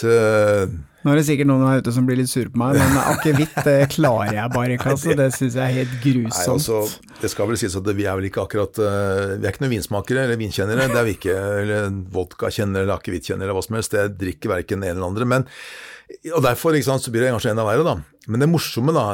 Nå 1.07 1.13
er 1.13 1.21
det 1.21 1.27
sikkert 1.27 1.47
noen 1.47 1.63
her 1.63 1.79
ute 1.79 1.91
som 1.95 2.07
blir 2.07 2.17
litt 2.19 2.27
sure 2.27 2.49
på 2.51 2.59
meg, 2.59 2.75
men 2.81 2.97
akevitt 3.13 3.53
det 3.63 3.75
klarer 3.93 4.33
jeg 4.35 4.51
bare 4.51 4.75
ikke. 4.75 4.95
Altså, 4.95 5.13
det 5.15 5.27
syns 5.35 5.55
jeg 5.55 5.63
er 5.63 5.75
helt 5.77 5.93
grusomt. 6.03 6.33
nei, 6.33 6.47
altså, 6.55 7.11
det 7.21 7.31
skal 7.31 7.47
vel 7.51 7.59
sies 7.61 7.77
at 7.79 7.87
vi 7.87 8.07
er 8.07 8.17
vel 8.19 8.27
ikke 8.27 8.43
akkurat 8.43 8.81
eh, 8.83 9.35
Vi 9.37 9.45
er 9.47 9.53
ikke 9.53 9.63
noen 9.63 9.75
vinsmakere 9.77 10.25
eller 10.25 10.41
vinkjennere. 10.41 10.89
Det 10.91 10.99
er 10.99 11.07
vi 11.07 11.13
ikke. 11.15 11.37
Eller 11.61 12.01
vodkakjennere 12.17 12.83
eller 12.83 12.97
akevittkjennere 12.97 13.47
eller 13.47 13.59
hva 13.59 13.63
som 13.67 13.79
helst. 13.79 13.95
Det 13.95 14.17
drikker 14.19 14.51
verken 14.57 14.83
en 14.83 14.95
eller 14.97 15.07
andre. 15.07 15.29
Men, 15.35 15.47
og 16.33 16.41
derfor 16.45 16.75
ikke 16.75 16.89
sant, 16.89 17.03
så 17.03 17.11
blir 17.11 17.25
det 17.25 17.33
kanskje 17.35 17.51
enda 17.53 17.65
verre, 17.67 17.85
da. 17.85 18.23
Men 18.27 18.43
det 18.43 18.49
morsomme 18.51 18.93
da, 18.95 19.09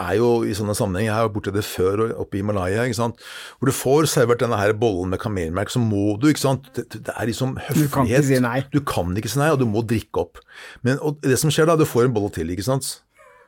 er 0.00 0.16
jo 0.16 0.30
i 0.48 0.54
sånne 0.56 0.74
sammenhenger, 0.76 1.10
jeg 1.10 1.14
har 1.14 1.26
vært 1.28 1.36
borti 1.36 1.52
det 1.54 1.64
før 1.66 2.02
oppe 2.22 2.38
i 2.38 2.42
Himalaya, 2.42 2.86
ikke 2.88 2.98
sant? 2.98 3.22
hvor 3.58 3.68
du 3.68 3.74
får 3.76 4.08
servert 4.10 4.40
denne 4.42 4.58
her 4.58 4.72
bollen 4.78 5.12
med 5.12 5.20
kamelmelk, 5.22 5.72
så 5.72 5.82
må 5.82 6.16
du, 6.20 6.28
ikke 6.32 6.44
sant, 6.46 6.70
det, 6.76 6.88
det 6.94 7.12
er 7.12 7.28
liksom 7.28 7.56
høflighet. 7.60 7.90
Du 7.90 7.94
kan 7.94 8.08
ikke 8.08 8.26
si 8.30 8.40
nei. 8.42 8.58
Du 8.72 8.80
kan 8.88 9.16
ikke 9.18 9.32
si 9.32 9.40
nei, 9.42 9.52
og 9.54 9.60
du 9.60 9.66
må 9.68 9.84
drikke 9.86 10.24
opp. 10.24 10.42
Men 10.86 11.00
og 11.04 11.20
det 11.24 11.38
som 11.40 11.52
skjer 11.52 11.68
da, 11.70 11.76
du 11.78 11.86
får 11.88 12.08
en 12.08 12.16
bolle 12.16 12.32
til, 12.34 12.50
ikke 12.54 12.66
sant. 12.66 12.94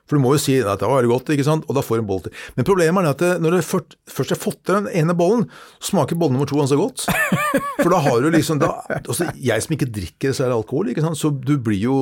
For 0.04 0.18
du 0.18 0.23
må 0.25 0.34
jo 0.34 0.40
si 0.42 0.58
at 0.61 0.80
det 0.82 0.88
var 0.88 0.99
veldig 1.00 1.12
godt, 1.14 1.30
ikke 1.32 1.46
sant? 1.46 1.64
og 1.68 1.78
da 1.78 1.82
får 1.84 1.96
du 1.96 2.02
en 2.02 2.08
bolle 2.08 2.26
til. 2.26 2.34
Men 2.58 2.66
problemet 2.68 3.06
er 3.06 3.14
at 3.14 3.40
når 3.40 3.56
du 3.56 3.61
først, 3.64 3.96
har 4.34 4.40
fått 4.40 4.58
til 4.66 4.76
den 4.76 4.88
ene 5.00 5.14
bollen, 5.16 5.46
så 5.78 5.94
smaker 5.94 6.18
bolle 6.20 6.37
nummer 6.37 6.49
to 6.50 6.58
ganske 6.61 6.76
godt. 6.76 7.06
For 7.80 7.88
da 7.92 8.00
har 8.04 8.20
du 8.20 8.28
liksom 8.34 8.61
da, 8.61 8.68
også 9.00 9.30
Jeg 9.40 9.62
som 9.64 9.75
ikke 9.76 9.88
drikker 9.94 10.34
særlig 10.37 10.58
alkohol, 10.58 10.90
ikke 10.92 11.04
sant? 11.04 11.18
så 11.20 11.30
du 11.32 11.54
blir 11.62 11.78
jo 11.82 11.94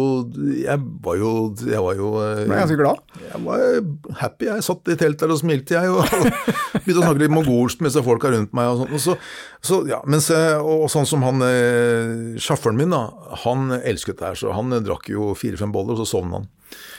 Jeg 0.62 0.78
var 1.04 1.16
jo 1.20 1.30
Jeg 1.66 1.82
var 1.84 1.96
jo 1.98 2.10
eh, 2.22 2.42
er 2.44 2.52
ganske 2.62 2.78
glad. 2.78 3.00
jeg 3.22 3.40
var 3.44 3.64
happy. 4.20 4.48
Jeg 4.48 4.66
satt 4.66 4.92
i 4.92 4.96
teltet 4.98 5.24
der 5.26 5.34
og 5.34 5.40
smilte, 5.40 5.76
jeg. 5.76 5.90
Og 5.92 6.02
begynte 6.82 7.00
å 7.02 7.06
snakke 7.06 7.22
litt 7.24 7.34
mongolsk 7.34 7.82
med 7.82 7.90
disse 7.92 8.04
folka 8.06 8.32
rundt 8.34 8.54
meg. 8.56 8.70
Og 8.72 8.82
sånt. 8.82 8.94
Og 8.96 9.02
så, 9.06 9.16
så, 9.62 9.84
ja, 9.86 10.00
mens, 10.10 10.26
og 10.58 10.88
sånn 10.90 11.06
som 11.06 11.22
han 11.22 11.42
eh, 11.46 12.38
sjåføren 12.42 12.80
min, 12.80 12.90
da. 12.90 13.04
Han 13.44 13.70
elsket 13.78 14.18
det 14.18 14.32
her, 14.32 14.40
så 14.40 14.56
han 14.56 14.74
eh, 14.74 14.82
drakk 14.82 15.06
jo 15.12 15.30
fire-fem 15.38 15.70
boller, 15.74 15.94
og 15.94 16.02
så 16.02 16.16
sovna 16.16 16.40
han. 16.40 16.50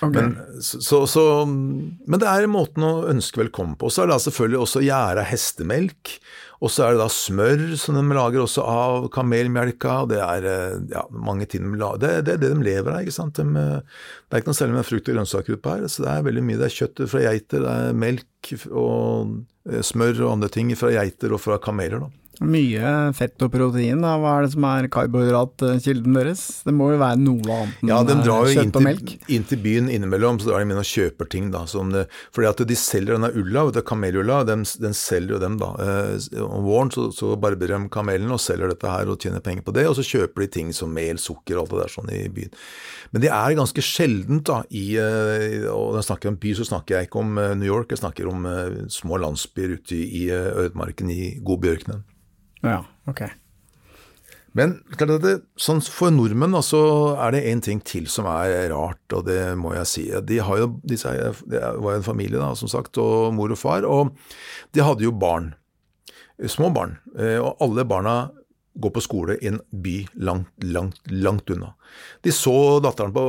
Okay. 0.05 0.13
Men, 0.15 0.61
så, 0.63 1.01
så, 1.09 1.23
men 1.47 2.21
det 2.21 2.29
er 2.29 2.47
måten 2.51 2.85
å 2.87 2.93
ønske 3.11 3.41
velkommen 3.41 3.75
på. 3.79 3.89
Så 3.91 4.03
er 4.03 4.13
det 4.13 4.21
selvfølgelig 4.23 4.61
også 4.63 4.83
gjæra 4.85 5.27
hestemelk. 5.27 6.15
Og 6.63 6.71
så 6.71 6.85
er 6.85 6.93
det 6.93 7.01
da 7.01 7.09
smør 7.11 7.63
som 7.75 7.97
de 7.99 8.15
lager 8.15 8.45
også 8.45 8.63
av 8.63 9.09
kamelmelka. 9.11 9.97
Det 10.07 10.21
er 10.23 10.47
eh, 10.47 10.79
ja, 10.93 11.03
mange 11.11 11.49
ting 11.51 11.67
de 11.67 11.81
lager. 11.81 11.99
Det, 11.99 12.13
det 12.29 12.37
er 12.37 12.41
det 12.45 12.53
de 12.53 12.67
lever 12.69 12.93
av. 12.93 13.03
ikke 13.03 13.17
sant? 13.17 13.35
De, 13.35 13.43
eh, 13.59 14.03
det 14.23 14.37
er 14.37 14.45
ikke 14.45 14.53
noe 14.53 14.61
særlig 14.61 14.79
med 14.79 14.87
frukt 14.87 15.11
og 15.11 15.19
grønnsaker 15.19 15.57
utpå 15.57 15.75
her. 15.75 15.87
så 15.91 16.07
Det 16.07 16.11
er 16.13 16.27
veldig 16.31 16.47
mye. 16.47 16.61
Det 16.63 16.69
er 16.69 16.79
kjøtt 16.79 17.05
fra 17.11 17.27
geiter, 17.27 17.67
det 17.67 17.77
er 17.89 18.03
melk 18.07 18.55
og 18.71 19.39
smør 19.83 20.25
og 20.25 20.35
andre 20.37 20.51
ting 20.51 20.71
fra 20.79 20.95
geiter 20.95 21.35
og 21.35 21.43
fra 21.43 21.59
kameler. 21.59 22.05
da. 22.07 22.22
Mye 22.43 22.93
fett 23.15 23.41
og 23.45 23.51
protein, 23.53 24.01
da. 24.03 24.13
Hva 24.19 24.33
er 24.37 24.45
det 24.45 24.53
som 24.53 24.65
er 24.67 24.87
karbohydratkilden 24.91 26.17
deres? 26.17 26.43
Det 26.67 26.73
må 26.75 26.89
jo 26.93 26.99
være 27.01 27.19
noe 27.21 27.39
annet 27.43 27.83
enn 27.83 27.91
Ja, 27.91 28.01
de 28.07 28.17
drar 28.19 28.47
eh, 28.47 28.53
jo 28.53 28.53
inn 28.53 28.69
kjøtt 28.69 28.79
og 28.79 28.85
melk. 28.87 29.05
til, 29.13 29.35
inn 29.37 29.47
til 29.47 29.61
byen 29.63 29.89
innimellom, 29.93 30.41
så 30.41 30.51
drar 30.51 30.63
de 30.63 30.73
inn 30.73 30.81
og 30.81 30.89
kjøper 30.89 31.29
ting. 31.31 31.51
da. 31.53 31.63
Som 31.69 31.93
det, 31.95 32.05
fordi 32.35 32.49
at 32.51 32.63
de 32.67 32.77
selger 32.79 33.17
denne 33.17 33.31
ulla, 33.39 33.65
vet 33.69 33.79
du, 33.79 33.81
kamelulla, 33.87 34.41
den, 34.49 34.65
den 34.83 34.97
selger 34.97 35.37
jo 35.37 35.41
dem 35.43 35.57
da. 35.61 35.71
Eh, 35.79 36.41
om 36.43 36.67
våren 36.67 36.91
så, 36.93 37.07
så 37.15 37.33
barberer 37.39 37.79
de 37.79 37.91
kamelen 37.93 38.31
og 38.33 38.41
selger 38.43 38.73
dette 38.73 38.91
her 38.91 39.11
og 39.11 39.19
tjener 39.23 39.43
penger 39.43 39.65
på 39.67 39.75
det, 39.75 39.87
og 39.89 39.97
så 39.99 40.05
kjøper 40.07 40.45
de 40.45 40.51
ting 40.59 40.73
som 40.75 40.91
mel, 40.93 41.21
sukker 41.21 41.57
og 41.57 41.65
alt 41.65 41.73
det 41.75 41.81
der 41.83 41.95
sånn 41.95 42.13
i 42.13 42.21
byen. 42.33 42.53
Men 43.13 43.23
det 43.23 43.29
er 43.33 43.57
ganske 43.59 43.83
sjeldent 43.85 44.47
da, 44.49 44.61
i, 44.73 44.85
eh, 44.99 45.67
og 45.71 45.93
når 45.93 46.01
jeg 46.01 46.09
snakker 46.11 46.33
om 46.33 46.39
by, 46.43 46.55
så 46.59 46.67
snakker 46.67 46.97
jeg 46.97 47.09
ikke 47.09 47.21
om 47.23 47.37
eh, 47.37 47.53
New 47.59 47.69
York, 47.69 47.93
jeg 47.93 48.01
snakker 48.03 48.29
om 48.31 48.47
eh, 48.49 48.81
små 48.91 49.19
landsbyer 49.21 49.77
ute 49.77 49.95
i, 49.97 50.03
i 50.23 50.25
eh, 50.33 50.49
ødemarken 50.65 51.11
i 51.13 51.21
god 51.45 51.61
bjørkenen. 51.63 52.03
Ja, 52.63 52.83
ok. 53.09 53.25
Men 54.53 54.75
klart 54.93 55.15
at 55.15 55.23
det, 55.25 55.33
sånn 55.57 55.79
for 55.81 56.13
nordmenn 56.13 56.53
så 56.61 56.79
er 57.17 57.33
det 57.33 57.41
en 57.49 57.61
ting 57.65 57.79
til 57.81 58.05
som 58.11 58.27
er 58.29 58.69
rart, 58.69 59.01
og 59.17 59.25
det 59.25 59.39
må 59.57 59.71
jeg 59.73 59.89
si. 59.89 60.03
De 60.29 60.37
har 60.45 60.59
jo, 60.61 60.67
disse, 60.85 61.09
det 61.49 61.61
var 61.63 61.95
jo 61.95 61.97
en 61.97 62.05
familie, 62.05 62.37
da, 62.37 62.51
som 62.55 62.69
sagt, 62.69 62.99
og 63.01 63.33
mor 63.33 63.49
og 63.55 63.57
far, 63.57 63.87
og 63.89 64.13
de 64.77 64.85
hadde 64.85 65.07
jo 65.07 65.11
barn. 65.11 65.55
Små 66.49 66.69
barn. 66.73 66.99
eh, 67.17 67.37
Og 67.41 67.57
alle 67.61 67.85
barna 67.85 68.15
går 68.73 68.93
på 68.95 69.01
skole 69.05 69.37
i 69.41 69.51
en 69.51 69.59
by 69.69 69.97
langt, 70.13 70.49
langt, 70.63 70.99
langt 71.11 71.49
unna. 71.53 71.73
De 72.21 72.31
så 72.33 72.79
datteren 72.81 73.13
på 73.13 73.23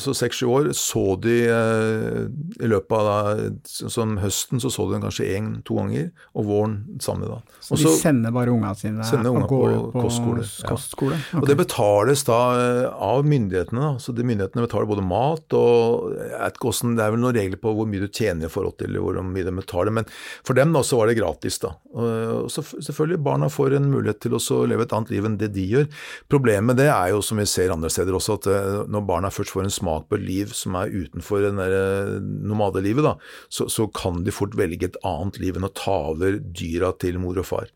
så 0.00 0.14
seks-sju 0.16 0.46
år, 0.50 0.68
så 0.74 1.02
de 1.22 1.36
eh, 1.46 2.24
i 2.58 2.70
løpet 2.70 2.94
av 2.96 3.06
da, 3.06 3.44
som 3.68 4.16
høsten 4.18 4.62
så 4.62 4.72
så 4.72 4.88
de 4.88 4.96
den 4.96 5.04
kanskje 5.04 5.28
én-to 5.36 5.76
ganger, 5.78 6.08
og 6.34 6.48
våren 6.48 6.74
samme 7.02 7.28
da. 7.30 7.38
Så 7.62 7.78
de 7.78 7.92
sender 8.00 8.34
bare 8.34 8.50
unga 8.54 8.72
sine 8.78 9.06
Sender 9.06 9.30
unga 9.30 9.44
og 9.46 9.52
går 9.52 9.74
på 9.76 10.00
på 10.00 10.04
kostskole, 10.06 10.46
ja. 10.46 10.68
kostskole? 10.72 11.20
Og 11.38 11.46
det 11.48 11.56
betales 11.60 12.24
da 12.26 12.40
eh, 12.56 12.88
av 12.90 13.28
myndighetene. 13.28 13.80
da, 13.80 13.92
så 14.02 14.14
de 14.16 14.26
Myndighetene 14.30 14.66
betaler 14.66 14.90
både 14.90 15.04
mat 15.06 15.56
og 15.58 16.12
jeg 16.14 16.34
vet 16.34 16.58
ikke 16.58 16.68
hvordan, 16.68 16.96
Det 16.96 17.04
er 17.04 17.14
vel 17.14 17.22
noen 17.24 17.36
regler 17.36 17.60
på 17.62 17.72
hvor 17.76 17.88
mye 17.90 18.04
du 18.04 18.08
tjener 18.08 18.46
i 18.46 18.52
forhold 18.52 18.76
til 18.80 18.98
hvor 19.00 19.18
mye 19.26 19.46
de 19.46 19.54
betaler, 19.54 19.94
men 19.94 20.08
for 20.46 20.58
dem 20.58 20.74
da 20.74 20.82
så 20.86 21.00
var 21.00 21.10
det 21.10 21.18
gratis. 21.18 21.58
da. 21.62 21.74
Og 21.94 22.50
så 22.52 22.64
selvfølgelig, 22.64 23.22
barna 23.26 23.50
får 23.52 23.76
en 23.78 23.90
mulighet 23.92 24.20
til 24.24 24.36
å 24.36 24.42
så 24.42 24.62
leve 24.80 24.88
et 24.88 24.94
annet 24.96 25.12
liv 25.12 25.26
enn 25.28 25.38
det 25.40 25.50
de 25.54 25.66
gjør. 25.74 25.88
Problemet 26.32 26.78
det 26.80 26.88
er 26.90 27.12
jo, 27.12 27.22
som 27.24 27.40
vi 27.40 27.46
ser 27.48 27.72
andre 27.74 27.90
steder 27.92 28.16
også, 28.16 28.38
at 28.40 28.48
eh, 28.50 28.70
når 28.90 29.06
barna 29.08 29.32
først 29.32 29.54
får 29.54 29.66
en 29.66 29.74
smak 29.74 30.08
på 30.08 30.18
et 30.18 30.26
liv 30.26 30.54
som 30.56 30.78
er 30.80 30.92
utenfor 30.92 31.44
det 31.44 31.66
eh, 31.66 32.14
nomadelivet, 32.20 33.06
da, 33.06 33.16
så, 33.52 33.68
så 33.70 33.88
kan 33.94 34.24
de 34.24 34.34
fort 34.34 34.56
velge 34.58 34.90
et 34.90 35.00
annet 35.06 35.40
liv 35.42 35.58
enn 35.58 35.68
å 35.68 35.74
ta 35.74 35.98
over 36.14 36.40
dyra 36.40 36.94
til 37.00 37.20
mor 37.22 37.40
og 37.40 37.48
far. 37.48 37.68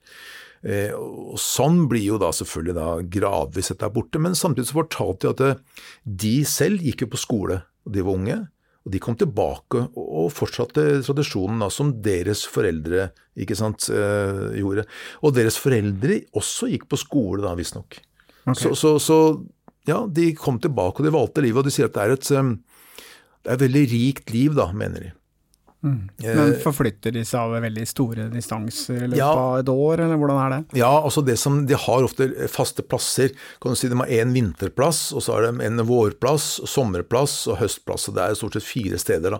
Eh, 0.64 0.94
og 0.96 1.36
Sånn 1.40 1.84
blir 1.90 2.06
jo 2.06 2.20
da 2.22 2.32
selvfølgelig 2.34 2.76
da 2.78 2.88
gradvis 3.18 3.72
dette 3.74 3.92
borte, 3.92 4.22
men 4.22 4.38
samtidig 4.38 4.70
så 4.70 4.80
fortalte 4.80 5.34
de 5.36 5.52
at 5.52 5.86
de 6.24 6.34
selv 6.48 6.84
gikk 6.84 7.04
jo 7.04 7.12
på 7.14 7.20
skole, 7.20 7.62
og 7.84 7.94
de 7.94 8.04
var 8.04 8.20
unge. 8.20 8.40
Og 8.84 8.92
de 8.92 9.00
kom 9.00 9.16
tilbake 9.16 9.86
og 9.96 10.28
fortsatte 10.34 10.82
tradisjonen 11.06 11.62
da, 11.64 11.70
som 11.72 11.94
deres 12.04 12.44
foreldre 12.44 13.08
ikke 13.40 13.56
sant, 13.56 13.88
eh, 13.88 14.58
gjorde. 14.60 14.84
Og 15.24 15.34
deres 15.36 15.56
foreldre 15.60 16.20
også 16.36 16.68
gikk 16.72 16.84
på 16.90 17.00
skole 17.00 17.40
da, 17.46 17.54
visstnok. 17.56 17.96
Okay. 18.44 18.60
Så, 18.60 18.74
så, 18.76 18.94
så 19.00 19.18
ja, 19.88 20.02
de 20.04 20.30
kom 20.36 20.60
tilbake 20.60 21.00
og 21.00 21.08
de 21.08 21.14
valgte 21.14 21.44
livet, 21.44 21.62
og 21.62 21.68
de 21.68 21.72
sier 21.72 21.88
at 21.88 21.96
det 21.96 22.04
er 22.04 22.14
et, 22.18 22.30
eh, 22.36 23.04
det 23.44 23.52
er 23.52 23.56
et 23.56 23.66
veldig 23.66 23.84
rikt 23.94 24.34
liv, 24.36 24.56
da, 24.60 24.68
mener 24.76 25.08
de. 25.08 25.12
Mm. 25.84 26.08
Eh, 26.24 26.34
Men 26.38 26.54
forflytter 26.62 27.12
de 27.12 27.22
seg 27.28 27.44
over 27.44 27.60
veldig 27.60 27.84
store 27.86 28.28
distanser 28.32 29.02
i 29.02 29.08
løpet 29.10 29.18
Ja. 29.20 29.28
av 29.36 29.58
et 29.60 29.68
år, 29.68 30.00
eller 30.00 30.16
hvordan 30.16 30.40
er 30.40 30.50
det? 30.54 30.78
Ja, 30.80 30.88
altså 31.02 31.24
det 31.24 31.36
som 31.38 31.66
De 31.66 31.74
har 31.76 32.02
ofte 32.06 32.48
faste 32.48 32.82
plasser. 32.82 33.30
kan 33.60 33.72
du 33.72 33.76
si 33.76 33.88
De 33.88 33.96
har 33.96 34.06
en 34.08 34.32
vinterplass, 34.32 35.12
og 35.12 35.20
så 35.22 35.34
har 35.34 35.52
de 35.52 35.64
en 35.64 35.76
vårplass, 35.84 36.60
sommerplass 36.64 37.46
og 37.48 37.58
høstplass. 37.58 38.08
og 38.08 38.14
Det 38.14 38.22
er 38.24 38.34
stort 38.34 38.52
sett 38.54 38.62
fire 38.64 38.98
steder. 38.98 39.30
da. 39.30 39.38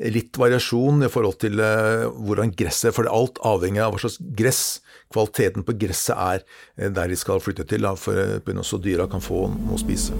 Litt 0.00 0.32
variasjon 0.36 1.02
i 1.04 1.08
forhold 1.08 1.38
til 1.38 1.58
eh, 1.60 2.04
hvordan 2.10 2.54
gresset 2.54 2.94
For 2.94 3.08
alt 3.08 3.38
avhenger 3.42 3.84
av 3.86 3.92
hva 3.94 4.00
slags 4.00 4.18
gress 4.36 4.80
kvaliteten 5.12 5.64
på 5.64 5.76
gresset 5.78 6.16
er 6.16 6.42
eh, 6.78 6.90
der 6.90 7.08
de 7.08 7.16
skal 7.16 7.40
flytte 7.40 7.66
til, 7.66 7.80
da, 7.82 7.94
for 7.94 8.12
eh, 8.14 8.62
så 8.62 8.80
dyra 8.82 9.08
kan 9.08 9.20
få 9.20 9.46
noe 9.48 9.76
å 9.76 9.78
spise. 9.80 10.12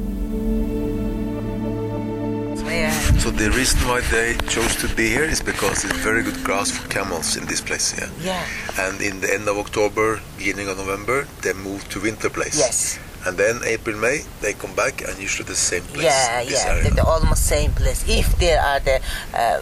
So 3.27 3.33
the 3.33 3.51
reason 3.51 3.81
why 3.89 4.03
they 4.03 4.39
chose 4.47 4.77
to 4.77 4.87
be 4.95 5.09
here 5.09 5.25
is 5.25 5.43
because 5.43 5.85
it's 5.85 5.99
very 5.99 6.23
good 6.23 6.45
grass 6.45 6.71
for 6.71 6.87
camels 6.87 7.37
in 7.37 7.45
this 7.47 7.61
place. 7.61 7.91
Yeah. 7.99 8.09
Yeah. 8.23 8.87
And 8.87 9.01
in 9.03 9.19
the 9.19 9.35
end 9.35 9.49
of 9.49 9.59
October, 9.59 10.21
beginning 10.39 10.69
of 10.69 10.79
November, 10.79 11.27
they 11.43 11.53
move 11.53 11.89
to 11.89 11.99
winter 11.99 12.31
place. 12.31 12.57
Yes. 12.57 13.01
And 13.27 13.37
then 13.37 13.63
April, 13.65 13.97
May, 13.97 14.23
they 14.43 14.53
come 14.53 14.73
back 14.77 15.03
and 15.03 15.19
usually 15.19 15.49
the 15.49 15.57
same 15.57 15.83
place. 15.83 16.05
Yeah, 16.05 16.41
yeah, 16.43 16.83
the, 16.89 16.95
the 16.95 17.05
almost 17.05 17.45
same 17.45 17.73
place. 17.73 18.09
If 18.09 18.39
there 18.39 18.63
are 18.63 18.79
the 18.79 19.03
uh, 19.35 19.59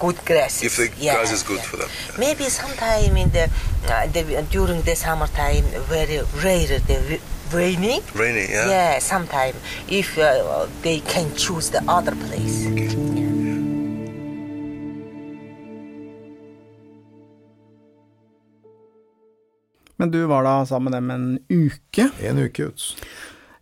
good 0.00 0.18
grasses. 0.26 0.64
If 0.66 0.74
the 0.76 0.90
yeah, 1.00 1.14
grass 1.14 1.30
is 1.30 1.44
good 1.44 1.58
yeah. 1.58 1.70
for 1.70 1.76
them. 1.76 1.90
yeah. 2.10 2.16
Maybe 2.18 2.44
sometime 2.50 3.16
in 3.16 3.30
the, 3.30 3.48
uh, 3.86 4.08
the 4.08 4.44
during 4.50 4.82
the 4.82 4.96
summertime, 4.96 5.62
very 5.86 6.18
rare 6.42 6.80
the 6.80 7.20
raining. 7.52 8.02
Rainy, 8.14 8.46
yeah. 8.50 8.68
Yeah, 8.68 8.98
sometime 8.98 9.54
if 9.88 10.18
uh, 10.18 10.66
they 10.82 11.00
can 11.00 11.34
choose 11.36 11.70
the 11.70 11.82
other 11.88 12.14
place. 12.16 12.66
Men 20.00 20.10
du 20.10 20.24
var 20.30 20.46
da 20.46 20.56
sammen 20.68 20.90
med 20.90 20.98
dem 20.98 21.10
en 21.14 21.26
uke. 21.48 22.08
En 22.26 22.40
uke 22.42 22.70
ut. 22.70 22.86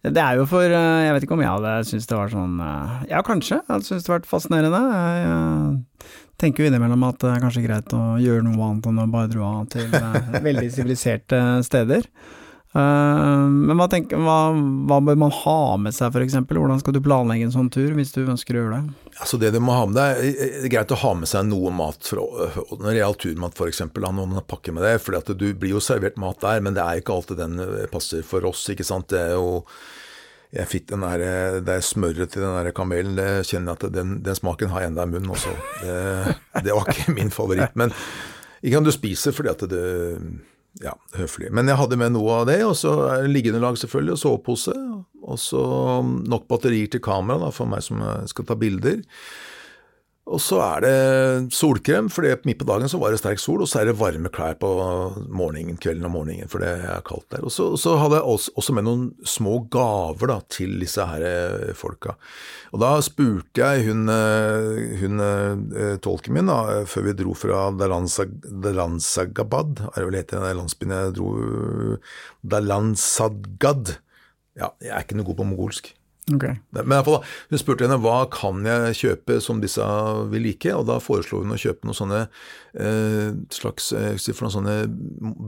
Det 0.02 0.18
er 0.18 0.40
jo 0.40 0.48
for 0.50 0.66
eh, 0.66 1.02
Jeg 1.04 1.14
vet 1.14 1.24
ikke 1.26 1.36
om 1.36 1.42
jeg 1.44 1.52
hadde 1.52 1.72
syntes 1.86 2.08
det 2.10 2.16
var 2.18 2.30
sånn 2.32 2.58
eh, 2.58 2.94
Ja, 3.12 3.22
kanskje. 3.26 3.60
Jeg 3.60 3.70
hadde 3.70 3.86
syntes 3.86 4.06
det 4.08 4.14
vært 4.16 4.30
fascinerende. 4.30 4.80
Jeg 4.90 5.26
eh, 5.30 6.14
tenker 6.42 6.64
jo 6.64 6.72
innimellom 6.72 7.04
at 7.06 7.20
det 7.22 7.30
er 7.30 7.44
kanskje 7.44 7.64
greit 7.68 7.94
å 7.94 8.02
gjøre 8.18 8.42
noe 8.48 8.70
annet 8.70 8.88
enn 8.90 9.02
å 9.04 9.10
bare 9.12 9.30
dra 9.30 9.50
til 9.70 9.92
veldig 10.48 10.70
siviliserte 10.74 11.42
steder. 11.68 12.08
Eh, 12.72 13.46
men 13.68 13.76
hva, 13.76 13.86
tenker, 13.92 14.20
hva, 14.24 14.52
hva 14.88 14.98
bør 15.04 15.18
man 15.20 15.32
ha 15.42 15.58
med 15.80 15.94
seg, 15.96 16.12
f.eks.? 16.12 16.38
Hvordan 16.48 16.80
skal 16.80 16.96
du 16.96 17.02
planlegge 17.04 17.48
en 17.48 17.54
sånn 17.54 17.70
tur, 17.72 17.92
hvis 17.98 18.14
du 18.16 18.22
ønsker 18.24 18.56
å 18.56 18.62
gjøre 18.62 18.78
det? 18.78 19.16
Altså 19.20 19.38
det 19.40 19.52
du 19.52 19.60
må 19.60 19.74
ha 19.76 19.86
med 19.88 19.98
deg, 19.98 20.22
Det 20.22 20.60
er 20.62 20.72
greit 20.72 20.94
å 20.94 21.00
ha 21.02 21.14
med 21.18 21.28
seg 21.28 21.48
noe 21.50 21.72
mat, 21.76 22.00
for, 22.08 22.22
når 22.80 22.96
real 22.96 23.16
turmat 23.20 23.58
f.eks. 23.58 23.84
Noen 23.92 24.38
pakker 24.48 24.76
med 24.76 24.86
det, 24.88 24.94
for 25.04 25.34
du 25.36 25.50
blir 25.52 25.76
jo 25.76 25.82
servert 25.84 26.20
mat 26.20 26.40
der, 26.44 26.62
men 26.64 26.78
det 26.78 26.84
er 26.84 27.02
ikke 27.02 27.18
alltid 27.18 27.42
den 27.42 27.66
passer 27.92 28.24
for 28.26 28.48
oss. 28.48 28.64
ikke 28.72 28.88
sant? 28.88 29.10
Det 29.12 29.20
er 29.20 29.36
jo 29.36 29.60
jeg 30.52 30.68
fikk 30.68 30.90
den 30.90 31.00
der, 31.00 31.60
det 31.64 31.78
smøret 31.80 32.34
til 32.34 32.42
den 32.44 32.52
der 32.58 32.74
kamelen, 32.76 33.14
det 33.16 33.46
kjenner 33.48 33.72
jeg 33.72 33.78
at 33.78 33.94
den, 33.94 34.18
den 34.24 34.36
smaken 34.36 34.68
har 34.68 34.84
jeg 34.84 34.90
enda 34.92 35.06
i 35.06 35.12
munnen 35.14 35.32
også. 35.32 35.52
Det, 35.80 35.94
det, 36.66 36.74
var 36.76 36.90
ikke 36.92 37.14
min 37.16 37.32
favoritt. 37.32 37.72
Men 37.80 37.94
ikke 38.60 38.74
kan 38.76 38.84
du 38.84 38.92
spise 38.92 39.32
fordi 39.32 39.48
at 39.48 39.64
det 39.72 39.86
Ja, 40.80 40.94
høflig. 41.18 41.50
Men 41.52 41.68
jeg 41.68 41.76
hadde 41.76 41.98
med 42.00 42.14
noe 42.14 42.40
av 42.40 42.46
det, 42.48 42.62
og 42.64 42.72
så 42.78 42.94
liggeunderlag 43.28 43.76
selvfølgelig, 43.80 44.16
og 44.16 44.22
sovepose. 44.22 44.76
Og 45.22 45.38
så 45.38 45.62
nok 46.02 46.48
batterier 46.50 46.88
til 46.90 47.02
kamera 47.04 47.44
da, 47.44 47.50
for 47.54 47.68
meg 47.68 47.84
som 47.84 48.00
skal 48.30 48.48
ta 48.48 48.56
bilder. 48.58 49.02
Og 50.30 50.38
så 50.38 50.60
er 50.62 50.84
det 50.84 51.50
solkrem, 51.50 52.06
for 52.12 52.22
midt 52.46 52.60
på 52.60 52.66
dagen 52.68 52.88
så 52.88 52.98
var 53.00 53.10
det 53.10 53.18
sterk 53.18 53.40
sol, 53.42 53.62
og 53.64 53.68
så 53.68 53.80
er 53.80 53.88
det 53.88 53.98
varme 53.98 54.30
klær 54.30 54.54
på 54.60 54.68
morgenen, 55.26 55.76
kvelden 55.82 56.06
og 56.06 56.12
morgenen, 56.14 56.50
for 56.50 56.62
det 56.62 56.68
er 56.78 57.02
kaldt 57.08 57.26
der. 57.34 57.42
Og 57.42 57.50
så, 57.50 57.76
så 57.80 57.96
hadde 57.98 58.20
jeg 58.20 58.28
også 58.54 58.72
med 58.76 58.86
noen 58.86 59.08
små 59.26 59.66
gaver 59.72 60.30
da, 60.30 60.36
til 60.46 60.78
disse 60.78 61.02
her 61.10 61.22
eh, 61.26 61.74
folka. 61.74 62.14
Og 62.70 62.78
da 62.84 62.92
spurte 63.02 63.64
jeg 63.64 63.88
hun, 63.88 64.06
eh, 64.14 64.94
hun 65.02 65.24
eh, 65.26 65.98
tolken 66.06 66.38
min, 66.38 66.52
da, 66.52 66.86
før 66.86 67.02
vi 67.08 67.16
dro 67.18 67.34
fra 67.36 67.64
Dalansagabad, 67.82 69.82
er 69.90 69.98
det 69.98 70.06
vel 70.06 70.20
heter 70.20 70.38
den 70.38 70.60
landsbyen 70.60 70.94
jeg 70.94 71.16
dro 71.18 71.28
Dalansadgad. 72.54 73.96
Ja, 74.54 74.70
jeg 74.78 74.94
er 74.94 75.02
ikke 75.02 75.18
noe 75.18 75.26
god 75.32 75.42
på 75.42 75.50
mongolsk. 75.50 75.90
Okay. 76.36 76.58
Men 76.72 76.86
i 76.86 76.96
hvert 76.96 77.08
fall, 77.08 77.24
Hun 77.50 77.60
spurte 77.60 77.86
henne 77.86 78.00
hva 78.02 78.22
kan 78.32 78.62
jeg 78.66 78.98
kjøpe 79.00 79.38
som 79.44 79.60
disse 79.62 79.86
vil 80.32 80.46
like, 80.46 80.72
og 80.74 80.86
da 80.88 80.98
foreslo 81.02 81.42
hun 81.42 81.54
å 81.54 81.60
kjøpe 81.60 81.88
noen 81.88 81.98
sånne 81.98 82.22
eh, 82.22 83.34
slags 83.52 83.92
eh, 83.96 84.16
for 84.32 84.46
noen 84.46 84.56
sånne 84.56 84.76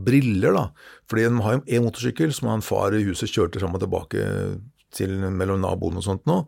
briller. 0.07 0.57
da, 0.57 0.69
Fordi 1.11 1.26
de 1.29 1.43
har 1.47 1.61
en 1.61 1.88
motorsykkel 1.88 2.35
som 2.37 2.53
han 2.53 2.64
far 2.64 2.97
i 2.97 3.05
huset 3.07 3.33
kjørte 3.33 3.62
fram 3.62 3.76
og 3.76 3.85
tilbake 3.85 4.29
til 4.95 5.11
mellom 5.35 5.62
naboene 5.62 5.99
og 6.00 6.07
sånt 6.07 6.25
nå. 6.31 6.41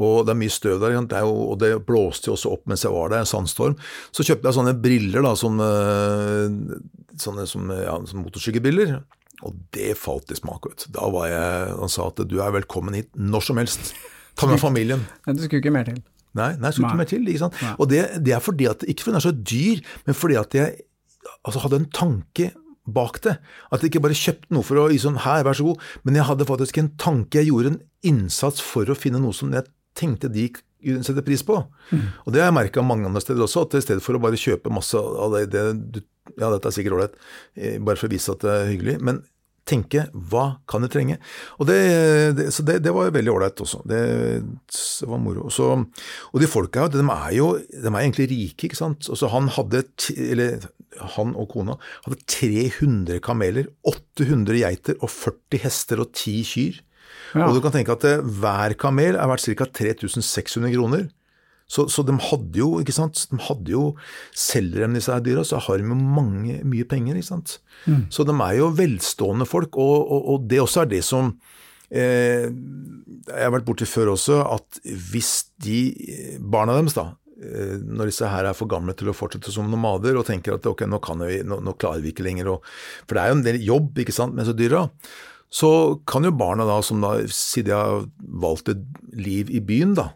Og 0.00 0.24
det 0.24 0.34
er 0.34 0.40
mye 0.40 0.52
støv 0.52 0.80
der, 0.80 0.96
det 1.10 1.22
jo, 1.24 1.34
og 1.52 1.60
det 1.60 1.74
blåste 1.88 2.30
jo 2.30 2.36
også 2.36 2.54
opp 2.54 2.66
mens 2.70 2.86
jeg 2.86 2.94
var 2.94 3.12
der, 3.12 3.28
sandstorm. 3.28 3.76
Så 4.14 4.26
kjøpte 4.26 4.48
jeg 4.48 4.58
sånne 4.58 4.76
briller, 4.80 5.24
da, 5.26 5.34
som, 5.38 5.60
eh, 5.60 6.76
sånne 7.20 7.46
som, 7.50 7.72
ja, 7.76 7.98
som 8.08 8.24
motorsykkelbriller. 8.24 9.00
Og 9.46 9.56
det 9.74 9.94
falt 9.98 10.32
i 10.32 10.38
smak. 10.38 10.68
Vet. 10.68 10.86
Da 10.94 11.08
var 11.12 11.28
jeg, 11.30 11.74
Han 11.80 11.92
sa 11.92 12.08
at 12.10 12.22
du 12.28 12.38
er 12.40 12.54
velkommen 12.54 12.96
hit 12.98 13.10
når 13.16 13.46
som 13.48 13.60
helst. 13.60 13.92
Ta 14.38 14.48
med 14.48 14.60
familien. 14.62 15.04
Men 15.26 15.36
du 15.36 15.44
skulle 15.44 15.62
ikke 15.62 15.74
mer 15.74 15.88
til? 15.88 16.00
Nei, 16.38 16.52
nei 16.60 16.70
skulle 16.70 16.92
ikke 16.92 17.02
mer 17.02 17.10
til. 17.10 17.26
ikke 17.26 17.42
sant? 17.42 17.58
Nei. 17.64 17.74
Og 17.82 17.90
det, 17.90 18.04
det, 18.24 18.34
er 18.36 18.44
fordi 18.44 18.68
at, 18.70 18.84
ikke 18.86 19.06
fordi 19.06 19.16
den 19.16 19.20
er 19.20 19.26
så 19.26 19.34
dyr, 19.34 19.82
men 20.06 20.16
fordi 20.16 20.38
at 20.40 20.56
jeg 20.56 20.74
altså, 21.44 21.62
hadde 21.64 21.80
en 21.82 21.90
tanke 21.94 22.50
bak 22.90 23.20
det. 23.24 23.36
At 23.70 23.82
jeg 23.82 23.92
ikke 23.92 24.04
bare 24.06 24.18
kjøpte 24.18 24.54
noe 24.54 24.66
for 24.66 24.80
å 24.80 24.88
gi 24.92 25.00
sånn 25.02 25.20
her, 25.24 25.44
vær 25.46 25.58
så 25.58 25.66
god, 25.66 25.84
men 26.06 26.18
jeg 26.18 26.28
hadde 26.30 26.48
faktisk 26.48 26.80
en 26.80 26.92
tanke. 27.00 27.40
Jeg 27.40 27.50
gjorde 27.50 27.74
en 27.74 27.80
innsats 28.12 28.62
for 28.64 28.88
å 28.88 28.98
finne 28.98 29.20
noe 29.22 29.36
som 29.36 29.52
jeg 29.54 29.68
tenkte 29.98 30.30
de 30.32 30.48
setter 31.06 31.24
pris 31.26 31.42
på. 31.46 31.58
Mm. 31.90 32.06
Og 32.24 32.32
det 32.34 32.42
har 32.42 32.50
jeg 32.50 32.58
merka 32.60 32.84
mange 32.84 33.08
andre 33.08 33.22
steder 33.24 33.44
også, 33.46 33.66
at 33.66 33.76
i 33.78 33.84
stedet 33.84 34.04
for 34.04 34.16
å 34.16 34.22
bare 34.22 34.40
kjøpe 34.40 34.72
masse 34.72 34.96
av 34.96 35.36
det, 35.36 35.48
det 35.52 36.06
Ja, 36.38 36.46
dette 36.52 36.68
er 36.68 36.74
sikkert 36.76 36.94
ålreit, 36.94 37.14
eh, 37.58 37.78
bare 37.82 37.98
for 37.98 38.06
å 38.06 38.12
vise 38.12 38.30
at 38.30 38.44
det 38.44 38.50
er 38.54 38.68
hyggelig. 38.70 39.00
Men 39.02 39.16
tenke 39.70 40.06
hva 40.30 40.44
kan 40.70 40.84
jeg 40.84 40.92
trenge? 40.94 41.16
Og 41.58 41.68
det, 41.68 41.78
det, 42.38 42.48
så 42.54 42.64
det, 42.66 42.80
det 42.84 42.92
var 42.94 43.12
veldig 43.14 43.32
ålreit 43.32 43.62
også. 43.62 43.82
Det, 43.88 44.00
det, 44.40 45.08
var 45.10 45.22
moro. 45.22 45.48
Så, 45.52 45.70
og 46.30 46.42
de 46.42 46.50
folka 46.50 46.88
de 46.92 47.02
er 47.02 47.32
jo 47.36 47.52
de 47.58 47.86
er 47.86 48.00
egentlig 48.02 48.30
rike, 48.32 48.68
ikke 48.68 48.78
sant. 48.78 49.08
Og 49.10 49.18
så 49.18 49.30
han 49.32 49.50
hadde, 49.56 49.84
eller 50.16 50.68
han 51.16 51.34
og 51.38 51.50
kona 51.54 51.76
hadde 52.06 52.20
300 52.30 53.20
kameler, 53.24 53.70
800 53.86 54.62
geiter 54.62 54.98
og 55.00 55.12
40 55.12 55.64
hester 55.66 56.02
og 56.04 56.14
10 56.14 56.46
kyr. 56.52 56.80
Ja. 57.34 57.46
Og 57.46 57.56
du 57.56 57.62
kan 57.62 57.74
tenke 57.74 57.94
at 57.94 58.04
eh, 58.08 58.20
hver 58.20 58.74
kamel 58.80 59.18
er 59.18 59.30
verdt 59.30 59.46
ca. 59.46 59.68
3600 59.80 60.74
kroner. 60.74 61.08
Så, 61.70 61.86
så, 61.86 62.02
de 62.02 62.16
hadde 62.18 62.58
jo, 62.58 62.80
ikke 62.82 62.94
sant, 62.96 63.28
de 63.30 63.38
hadde 63.46 63.70
jo 63.70 63.84
Selger 64.34 64.88
de 64.88 64.98
disse 64.98 65.14
dyra, 65.22 65.44
så 65.46 65.60
har 65.62 65.78
de 65.78 65.86
jo 65.86 65.98
mange, 65.98 66.58
mye 66.66 66.86
penger. 66.88 67.20
ikke 67.20 67.30
sant. 67.30 67.58
Mm. 67.86 68.08
Så 68.10 68.26
de 68.26 68.34
er 68.34 68.56
jo 68.58 68.72
velstående 68.74 69.46
folk, 69.46 69.78
og, 69.78 69.96
og, 70.02 70.28
og 70.34 70.50
det 70.50 70.58
også 70.64 70.82
er 70.82 70.90
det 70.90 71.04
som 71.06 71.30
eh, 71.94 72.50
Jeg 72.50 73.38
har 73.38 73.54
vært 73.54 73.68
borti 73.68 73.86
før 73.86 74.16
også, 74.16 74.42
at 74.50 74.82
hvis 74.82 75.32
de 75.62 75.80
barna 76.42 76.74
deres, 76.80 76.98
da, 76.98 77.12
eh, 77.38 77.78
når 77.78 78.10
disse 78.10 78.34
her 78.34 78.50
er 78.50 78.58
for 78.58 78.70
gamle 78.70 78.96
til 78.98 79.12
å 79.12 79.16
fortsette 79.16 79.54
som 79.54 79.70
nomader 79.70 80.18
og 80.18 80.26
tenker 80.26 80.58
at 80.58 80.66
ok, 80.66 80.88
nå, 80.90 80.98
vi, 81.22 81.40
nå, 81.46 81.62
nå 81.62 81.78
klarer 81.78 82.02
vi 82.02 82.10
ikke 82.10 82.26
lenger 82.26 82.50
å 82.50 82.60
For 83.06 83.14
det 83.14 83.22
er 83.22 83.30
jo 83.30 83.38
en 83.38 83.46
del 83.46 83.62
jobb 83.62 84.02
ikke 84.02 84.16
sant, 84.16 84.34
med 84.34 84.42
disse 84.42 84.58
dyra. 84.58 84.88
Så 85.50 85.70
kan 86.06 86.24
jo 86.24 86.30
barna 86.30 86.64
da, 86.68 86.78
som 86.86 87.02
da, 87.02 87.16
siden 87.26 87.70
de 87.72 87.76
har 87.76 88.08
valgt 88.42 88.70
et 88.70 88.82
liv 89.18 89.50
i 89.50 89.62
byen, 89.64 89.96
da, 89.98 90.12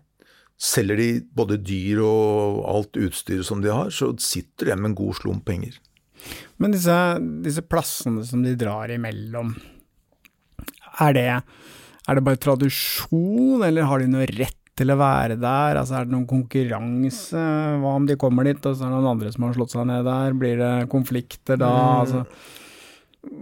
Selger 0.64 0.96
de 0.96 1.08
både 1.34 1.58
dyr 1.66 1.98
og 2.06 2.60
alt 2.70 2.98
utstyret 3.02 3.46
som 3.46 3.60
de 3.60 3.72
har, 3.74 3.90
så 3.90 4.12
sitter 4.22 4.70
de 4.70 4.76
med 4.78 4.92
en 4.92 4.98
god 5.00 5.16
slump 5.18 5.42
penger. 5.48 5.76
Men 6.62 6.72
disse, 6.72 6.94
disse, 7.44 7.64
plassene 7.66 8.22
som 8.24 8.44
de 8.44 8.54
drar 8.56 8.92
imellom, 8.94 9.50
er 11.02 11.16
det, 11.16 11.26
er 11.34 12.16
det 12.16 12.24
bare 12.24 12.40
tradisjon, 12.40 13.64
eller 13.66 13.90
har 13.90 14.00
de 14.00 14.12
noe 14.12 14.28
rett 14.30 14.60
til 14.78 14.94
å 14.94 14.98
være 14.98 15.36
der? 15.42 15.78
Altså 15.80 15.98
Er 15.98 16.06
det 16.06 16.14
noen 16.14 16.28
konkurranse? 16.30 17.42
Hva 17.82 17.94
om 17.98 18.06
de 18.06 18.16
kommer 18.18 18.46
dit, 18.46 18.58
og 18.58 18.78
så 18.78 18.86
er 18.86 18.94
det 18.94 18.96
noen 18.96 19.12
andre 19.16 19.34
som 19.34 19.46
har 19.46 19.56
slått 19.58 19.74
seg 19.74 19.90
ned 19.90 20.06
der? 20.06 20.38
Blir 20.38 20.60
det 20.62 20.74
konflikter 20.94 21.58
da? 21.60 21.74
Mm. 21.74 21.98
altså 22.04 22.24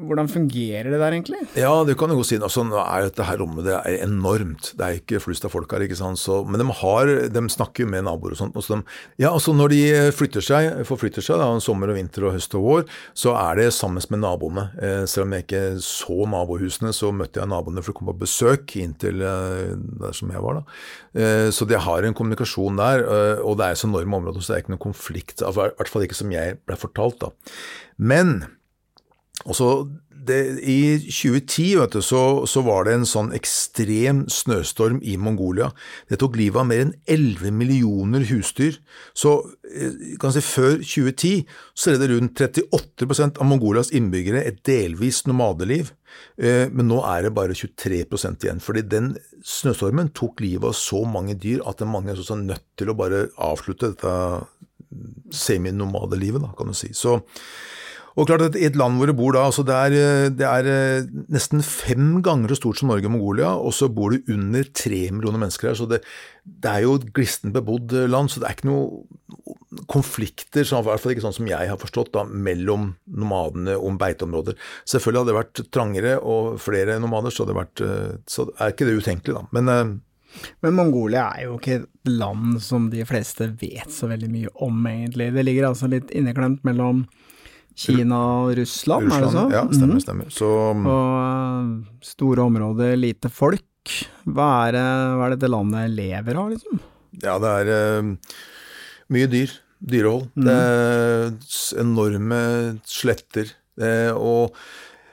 hvordan 0.07 0.31
fungerer 0.31 0.90
det 0.92 1.01
der 1.01 1.14
egentlig? 1.14 1.40
Ja, 1.59 1.73
det 1.87 1.97
kan 1.99 2.11
du 2.11 2.16
godt 2.18 2.31
si. 2.31 2.38
Altså, 2.38 2.64
nå 2.66 2.79
er 2.81 3.07
dette 3.07 3.27
her 3.27 3.40
rommet 3.42 3.66
det 3.66 3.77
er 3.79 4.05
enormt. 4.07 4.73
Det 4.79 4.87
er 4.87 4.99
ikke 5.01 5.21
flust 5.23 5.47
av 5.47 5.53
folk 5.55 5.73
her. 5.73 5.85
ikke 5.87 5.99
sant? 5.99 6.21
Så, 6.21 6.42
men 6.47 6.61
de, 6.61 6.66
har, 6.83 7.12
de 7.33 7.42
snakker 7.55 7.88
med 7.90 8.07
naboer 8.07 8.37
og 8.37 8.40
sånt. 8.40 8.57
Og 8.59 8.64
så 8.64 8.79
de, 8.79 8.97
ja, 9.23 9.33
altså 9.33 9.55
Når 9.57 9.75
de 9.75 9.83
flytter 10.16 10.45
seg, 10.45 10.83
forflytter 10.88 11.25
seg, 11.25 11.40
da, 11.42 11.51
sommer 11.62 11.92
og 11.92 11.99
vinter 11.99 12.29
og 12.29 12.37
høst 12.37 12.57
og 12.59 12.66
vår, 12.66 12.87
så 13.18 13.37
er 13.38 13.61
det 13.61 13.68
sammen 13.77 14.03
med 14.12 14.23
naboene. 14.25 14.68
Eh, 14.83 15.05
selv 15.11 15.27
om 15.27 15.37
jeg 15.37 15.47
ikke 15.47 15.64
så 15.85 16.18
nabohusene, 16.33 16.95
så 16.97 17.12
møtte 17.14 17.42
jeg 17.42 17.53
naboene 17.53 17.85
for 17.85 17.95
å 17.95 17.99
komme 18.01 18.16
på 18.16 18.25
besøk 18.25 18.77
inntil 18.81 19.23
eh, 19.27 19.75
der 20.03 20.16
som 20.16 20.33
jeg 20.33 20.42
var. 20.45 20.61
da. 20.62 20.81
Eh, 21.12 21.51
så 21.55 21.68
de 21.68 21.79
har 21.79 22.09
en 22.09 22.16
kommunikasjon 22.16 22.81
der, 22.81 23.05
eh, 23.05 23.45
og 23.45 23.59
det 23.61 23.68
er 23.68 23.79
så 23.79 23.90
enorme 23.90 24.23
områder, 24.23 24.42
så 24.42 24.53
det 24.53 24.59
er 24.59 24.64
ikke 24.66 24.77
noen 24.77 24.87
konflikt. 24.88 25.45
I 25.45 25.55
hvert 25.57 25.92
fall 25.92 26.07
ikke 26.07 26.18
som 26.18 26.35
jeg 26.35 26.59
ble 26.66 26.79
fortalt. 26.81 27.21
da. 27.23 27.33
Men 27.99 28.42
og 29.46 29.59
så 29.59 29.68
det, 30.22 30.38
I 30.62 30.98
2010 31.02 31.64
vet 31.81 31.96
du, 31.96 32.02
så, 32.05 32.20
så, 32.46 32.62
var 32.66 32.87
det 32.87 32.94
en 32.94 33.07
sånn 33.09 33.33
ekstrem 33.35 34.24
snøstorm 34.31 35.00
i 35.02 35.16
Mongolia. 35.20 35.72
Det 36.11 36.20
tok 36.22 36.38
livet 36.38 36.62
av 36.62 36.68
mer 36.68 36.85
enn 36.85 36.92
11 37.11 37.55
millioner 37.59 38.26
husdyr. 38.28 38.78
Så 39.18 39.35
eh, 39.66 40.14
kan 40.22 40.35
si, 40.35 40.44
før 40.46 40.78
2010 40.78 41.42
så 41.74 41.92
er 41.92 41.98
det 41.98 42.12
rundt 42.12 42.38
38% 42.38 43.42
av 43.42 43.50
Mongolias 43.50 43.92
innbyggere 43.94 44.44
et 44.46 44.62
delvis 44.68 45.24
nomadeliv. 45.26 45.92
Eh, 46.38 46.68
men 46.70 46.90
nå 46.92 47.00
er 47.09 47.26
det 47.26 47.35
bare 47.35 47.59
23% 47.59 48.46
igjen. 48.46 48.62
fordi 48.62 48.87
den 48.87 49.12
snøstormen 49.42 50.12
tok 50.14 50.44
livet 50.44 50.70
av 50.70 50.78
så 50.78 51.02
mange 51.09 51.35
dyr 51.35 51.64
at 51.66 51.83
mange 51.88 52.14
er 52.14 52.22
så 52.22 52.38
nødt 52.38 52.68
til 52.78 52.92
å 52.92 52.98
bare 52.98 53.26
avslutte 53.42 53.94
dette 53.96 54.16
seminomade-livet, 55.33 56.44
kan 56.57 56.68
du 56.68 56.76
si. 56.76 56.92
Så 56.94 57.18
og 58.12 58.29
klart 58.29 58.44
at 58.44 58.59
I 58.59 58.66
et 58.68 58.77
land 58.77 58.98
hvor 59.01 59.09
du 59.09 59.14
bor 59.16 59.33
da, 59.35 59.46
altså 59.48 59.64
det, 59.66 59.77
er, 59.77 59.94
eh, 59.96 60.27
det 60.37 60.44
er 60.48 60.68
eh, 60.68 61.09
nesten 61.33 61.64
fem 61.64 62.20
ganger 62.25 62.53
så 62.53 62.61
stort 62.61 62.81
som 62.81 62.92
Norge 62.92 63.09
og 63.09 63.14
Mongolia, 63.14 63.55
og 63.57 63.72
så 63.77 63.88
bor 63.92 64.12
det 64.12 64.27
under 64.33 64.68
tre 64.77 65.07
millioner 65.14 65.40
mennesker 65.40 65.70
her. 65.70 65.79
så 65.79 65.88
Det, 65.88 66.03
det 66.44 66.70
er 66.70 66.85
jo 66.85 66.98
et 66.98 67.09
glissent 67.16 67.55
bebodd 67.57 67.96
eh, 67.96 68.11
land, 68.11 68.29
så 68.33 68.42
det 68.42 68.51
er 68.51 68.59
ikke 68.59 68.68
noe 68.68 69.87
konflikter, 69.88 70.66
i 70.66 70.85
hvert 70.85 71.01
fall 71.01 71.14
ikke 71.14 71.25
sånn 71.25 71.38
som 71.40 71.48
jeg 71.48 71.72
har 71.72 71.81
forstått, 71.81 72.12
da, 72.12 72.27
mellom 72.29 72.92
nomadene 73.09 73.79
om 73.81 73.96
beiteområder. 74.01 74.61
Selvfølgelig 74.85 75.22
hadde 75.22 75.33
det 75.33 75.40
vært 75.40 75.66
trangere 75.72 76.16
og 76.20 76.57
flere 76.61 77.01
nomader, 77.01 77.33
så, 77.33 77.46
hadde 77.46 77.55
det 77.55 77.62
vært, 77.62 77.85
så 78.29 78.51
er 78.59 78.75
ikke 78.75 78.88
det 78.90 78.98
utenkelig. 79.01 79.40
da. 79.40 79.48
Men 79.57 80.01
men 80.64 80.72
Mongolia 80.72 81.27
er 81.37 81.42
jo 81.44 81.59
ikke 81.59 81.75
et 81.83 82.09
land 82.09 82.57
som 82.64 82.87
de 82.92 83.05
fleste 83.05 83.51
vet 83.61 83.92
så 83.92 84.09
veldig 84.09 84.31
mye 84.33 84.53
om, 84.64 84.79
egentlig. 84.88 85.29
Det 85.35 85.44
ligger 85.44 85.68
altså 85.68 85.90
litt 85.92 86.09
inneklemt 86.16 86.62
mellom 86.64 87.03
Kina 87.78 88.18
og 88.44 88.54
Russland, 88.58 89.08
Russland, 89.08 89.16
er 89.16 89.26
det 89.26 89.32
så? 89.32 89.44
Ja, 89.54 89.62
stemmer. 89.72 89.96
Mhm. 89.96 90.04
stemmer. 90.04 90.30
Så, 90.32 90.48
og 90.72 90.87
uh, 90.87 91.74
store 92.04 92.46
områder, 92.46 92.96
lite 93.00 93.30
folk. 93.32 93.96
Hva 94.28 94.48
er, 94.68 94.78
hva 95.18 95.26
er 95.26 95.37
dette 95.37 95.50
landet 95.50 95.90
lever 95.96 96.38
av, 96.38 96.52
liksom? 96.52 96.80
Ja, 97.22 97.38
det 97.42 97.52
er 97.62 98.02
uh, 98.02 98.38
mye 99.12 99.30
dyr. 99.30 99.56
Dyrehold. 99.82 100.28
Mm. 100.38 100.44
Det 100.46 100.54
er 100.54 101.82
enorme 101.82 102.40
sletter. 102.87 103.50
Det, 103.78 103.92
og 104.14 104.54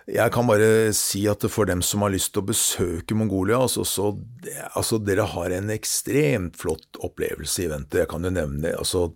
Jeg 0.09 0.31
kan 0.33 0.47
bare 0.49 0.93
si 0.97 1.27
at 1.29 1.43
for 1.53 1.65
dem 1.69 1.81
som 1.85 2.01
har 2.05 2.11
lyst 2.13 2.33
til 2.33 2.41
å 2.41 2.49
besøke 2.49 3.15
Mongolia, 3.17 3.59
altså, 3.61 3.83
så, 3.85 4.17
altså 4.73 4.97
dere 5.05 5.25
har 5.35 5.49
en 5.53 5.69
ekstremt 5.73 6.57
flott 6.59 6.97
opplevelse 7.05 7.63
i 7.65 7.69
vente. 7.71 8.01
Jeg 8.01 8.09
kan 8.11 8.23
jo 8.25 8.31
nevne 8.33 8.73
altså, 8.77 9.11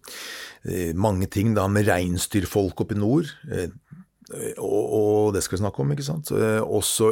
eh, 0.67 0.93
mange 0.93 1.27
ting 1.33 1.55
da 1.57 1.67
med 1.71 1.87
reinsdyrfolk 1.89 2.85
oppe 2.85 2.95
i 2.97 3.01
nord. 3.01 3.25
eh, 3.51 3.69
Og, 4.57 4.83
og 4.97 5.33
det 5.35 5.41
skal 5.43 5.57
vi 5.57 5.61
snakke 5.65 5.81
om, 5.83 5.91
ikke 5.93 6.05
sant. 6.07 6.31
Eh, 6.31 6.61
Også 6.63 7.11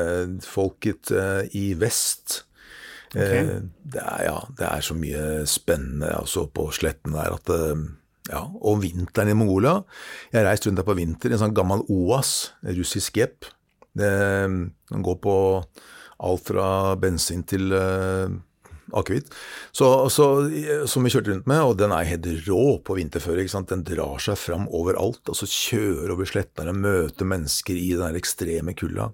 ørnefolket 0.00 1.12
i 1.56 1.74
vest. 1.78 2.44
Okay. 3.10 3.60
Det, 3.82 4.02
er, 4.02 4.22
ja, 4.28 4.38
det 4.58 4.66
er 4.68 4.80
så 4.86 4.94
mye 4.94 5.46
spennende 5.48 6.10
altså, 6.14 6.46
på 6.46 6.70
sletten 6.74 7.12
der 7.16 7.30
at 7.34 7.50
ja, 8.30 8.42
Og 8.60 8.82
vinteren 8.84 9.32
i 9.32 9.36
Mongolia. 9.36 9.80
Jeg 10.30 10.40
har 10.40 10.50
reist 10.50 10.66
rundt 10.66 10.80
der 10.80 10.86
på 10.86 10.98
vinter 10.98 11.32
en 11.34 11.42
sånn 11.42 11.56
gammel 11.56 11.82
OAS, 11.90 12.52
en 12.64 12.76
russisk 12.78 13.18
jepp. 13.20 13.48
Den 13.98 14.70
går 14.90 15.18
på 15.24 15.34
alt 16.20 16.46
fra 16.46 16.68
bensin 17.00 17.42
til 17.48 17.72
uh, 17.74 18.30
akevitt. 18.96 19.30
Som 19.72 21.06
vi 21.06 21.12
kjørte 21.12 21.32
rundt 21.32 21.48
med, 21.50 21.62
og 21.64 21.78
den 21.80 21.94
er 21.94 22.08
helt 22.08 22.28
rå 22.46 22.64
på 22.84 22.98
vinterføre. 22.98 23.46
Den 23.70 23.86
drar 23.86 24.20
seg 24.22 24.38
fram 24.40 24.68
overalt. 24.68 25.22
altså 25.26 25.48
Kjører 25.48 26.14
over 26.14 26.28
slettene, 26.28 26.76
møter 26.76 27.28
mennesker 27.28 27.76
i 27.76 27.92
den 27.98 28.18
ekstreme 28.20 28.76
kulda. 28.78 29.10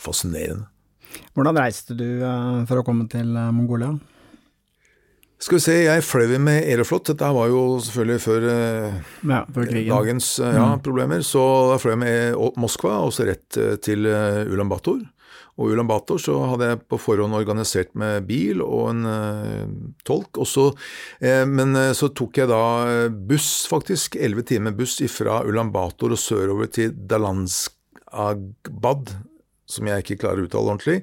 Fascinerende. 0.00 0.70
Hvordan 1.34 1.58
reiste 1.58 1.96
du 1.98 2.22
eh, 2.22 2.60
for 2.70 2.80
å 2.80 2.84
komme 2.86 3.08
til 3.10 3.34
eh, 3.34 3.52
Mongolia? 3.54 3.90
Skal 5.40 5.56
vi 5.56 5.62
se, 5.64 5.74
jeg 5.86 6.04
fløy 6.04 6.34
med 6.36 6.66
Aeroflot. 6.68 7.12
Dette 7.12 7.28
var 7.32 7.48
jo 7.48 7.78
selvfølgelig 7.80 8.20
før 8.20 8.46
eh, 8.50 8.98
Ja, 9.24 9.38
før 9.48 9.70
dagens 9.72 10.34
ja, 10.42 10.66
mm. 10.74 10.82
problemer. 10.84 11.24
Så 11.24 11.44
da 11.70 11.78
fløy 11.80 11.94
jeg 11.94 12.02
med 12.02 12.58
Moskva 12.60 12.98
og 13.06 13.14
så 13.16 13.24
rett 13.30 13.56
eh, 13.56 13.78
til 13.80 14.04
eh, 14.10 14.42
Ulan 14.52 14.68
Bator. 14.68 15.00
Og 15.60 15.74
Ulan 15.74 15.88
Bator 15.88 16.18
så 16.20 16.34
hadde 16.48 16.68
jeg 16.70 16.78
på 16.88 16.98
forhånd 17.00 17.34
organisert 17.36 17.90
med 17.98 18.24
bil 18.28 18.62
og 18.64 18.90
en 18.94 19.04
uh, 19.04 19.64
tolk. 20.08 20.38
Også, 20.40 20.70
eh, 21.20 21.44
men 21.48 21.76
eh, 21.76 21.92
så 21.96 22.08
tok 22.16 22.38
jeg 22.40 22.48
da 22.48 22.62
eh, 22.88 23.08
buss, 23.12 23.66
faktisk. 23.68 24.16
Elleve 24.16 24.42
timer 24.48 24.72
buss 24.76 25.00
fra 25.12 25.44
Ulan 25.44 25.72
Bator 25.74 26.12
og 26.16 26.20
sørover 26.20 26.66
til 26.72 26.92
Dalanskabad, 26.96 29.12
som 29.68 29.86
jeg 29.90 29.98
ikke 30.04 30.20
klarer 30.24 30.40
å 30.40 30.44
uttale 30.48 30.70
ordentlig. 30.72 30.98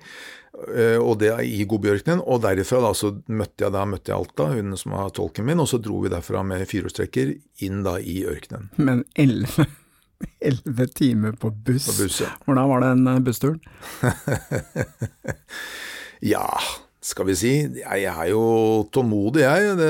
Eh, 0.57 0.97
og 0.97 1.19
det 1.21 1.29
er 1.33 1.43
i 1.45 1.65
Godbjørkenen. 1.69 2.23
Og 2.25 2.41
derifra 2.45 2.81
da, 2.83 2.93
så 2.97 3.13
møtte 3.29 3.67
jeg 3.67 3.75
da 3.75 3.83
møtte 3.89 4.13
jeg 4.13 4.17
Alta, 4.17 4.49
hun 4.55 4.77
som 4.79 4.95
var 4.97 5.11
tolken 5.15 5.47
min, 5.47 5.61
og 5.61 5.69
så 5.69 5.79
dro 5.81 6.01
vi 6.03 6.13
derfra 6.13 6.43
med 6.47 6.65
firehjulstrekker 6.69 7.35
inn 7.67 7.83
da 7.85 7.97
i 8.01 8.23
ørkenen. 8.29 8.71
Men 8.81 9.05
elleve 9.19 9.67
elleve 10.49 10.89
timer 10.97 11.37
på 11.37 11.51
buss. 11.51 11.91
På 11.91 11.99
buss, 12.01 12.21
ja. 12.25 12.33
Hvordan 12.47 12.73
var 12.73 12.87
den 12.87 13.13
eh, 13.13 13.21
bussturen? 13.25 13.61
Ja, 16.17 16.47
skal 17.03 17.27
vi 17.29 17.35
si. 17.37 17.51
Jeg, 17.77 17.99
jeg 18.01 18.09
er 18.09 18.29
jo 18.31 18.87
tålmodig, 18.89 19.43
jeg. 19.43 19.75
Det, 19.77 19.89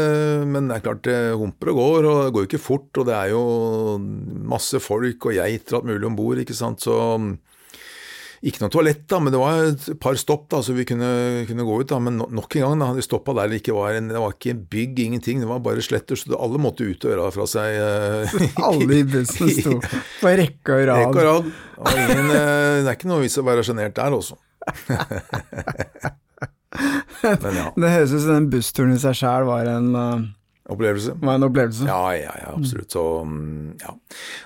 men 0.49 0.67
det 0.67 0.75
er 0.75 0.83
klart 0.83 1.05
det 1.07 1.19
humper 1.39 1.71
og 1.71 1.79
går, 1.79 2.07
og 2.09 2.17
det 2.19 2.33
går 2.35 2.43
jo 2.43 2.49
ikke 2.49 2.59
fort. 2.59 2.89
Og 2.99 3.07
det 3.07 3.15
er 3.15 3.31
jo 3.31 3.43
masse 4.51 4.81
folk 4.83 5.29
og 5.29 5.37
geiter 5.37 5.77
og 5.77 5.79
alt 5.79 5.91
mulig 5.93 6.09
om 6.09 6.17
bord, 6.19 6.41
ikke 6.43 6.57
sant. 6.57 6.83
Så 6.83 6.97
ikke 8.45 8.61
noe 8.61 8.69
toalett, 8.69 9.01
da, 9.09 9.17
men 9.23 9.33
det 9.33 9.39
var 9.41 9.63
et 9.71 9.85
par 10.03 10.13
stopp 10.19 10.43
da, 10.53 10.59
så 10.61 10.73
vi 10.77 10.85
kunne, 10.85 11.07
kunne 11.49 11.65
gå 11.65 11.77
ut. 11.81 11.87
da, 11.89 11.97
Men 11.99 12.19
no- 12.21 12.29
nok 12.29 12.55
en 12.59 12.61
gang, 12.67 12.79
da, 12.83 12.89
de 12.93 13.01
stoppa 13.05 13.33
der 13.39 13.49
det 13.49 13.61
ikke 13.63 13.73
var 13.73 13.97
en, 13.97 14.07
det 14.13 14.21
var 14.21 14.35
ikke 14.35 14.53
bygg, 14.69 14.99
ingenting. 15.07 15.39
Det 15.41 15.49
var 15.49 15.59
bare 15.65 15.81
sletter, 15.81 16.15
så 16.19 16.37
alle 16.37 16.61
måtte 16.61 16.85
ut 16.85 17.01
og 17.07 17.11
gjøre 17.15 17.31
fra 17.33 17.47
seg. 17.49 17.79
Uh, 17.81 18.25
Alle 18.69 18.99
i 18.99 19.03
bussen 19.09 19.49
sto 19.55 19.77
på 20.21 20.35
rekke 20.37 20.69
og 20.77 20.85
rad. 20.91 21.01
Rekke 21.07 21.17
og 21.23 21.25
rad. 21.31 21.51
Og 21.77 21.91
ingen, 21.93 22.29
uh, 22.29 22.83
det 22.83 22.91
er 22.91 22.95
ikke 22.99 23.09
noe 23.09 23.23
vits 23.25 23.39
å 23.41 23.45
være 23.47 23.65
sjenert 23.65 23.97
der, 23.97 24.13
også. 24.17 24.37
Men 27.23 27.55
ja, 27.55 27.67
Det 27.73 27.89
høres 27.93 28.11
ut 28.13 28.21
som 28.23 28.33
den 28.35 28.49
bussturen 28.51 28.93
i 28.93 28.99
seg 29.01 29.15
sjæl 29.17 29.45
var, 29.47 29.65
en, 29.71 29.87
uh, 29.95 30.25
opplevelse. 30.69 31.15
var 31.23 31.39
en 31.39 31.45
opplevelse. 31.47 31.87
Ja, 31.87 32.01
ja, 32.17 32.33
ja, 32.43 32.51
absolutt. 32.57 32.91
Så 32.93 33.03
mm, 33.25 33.77
ja. 33.81 33.95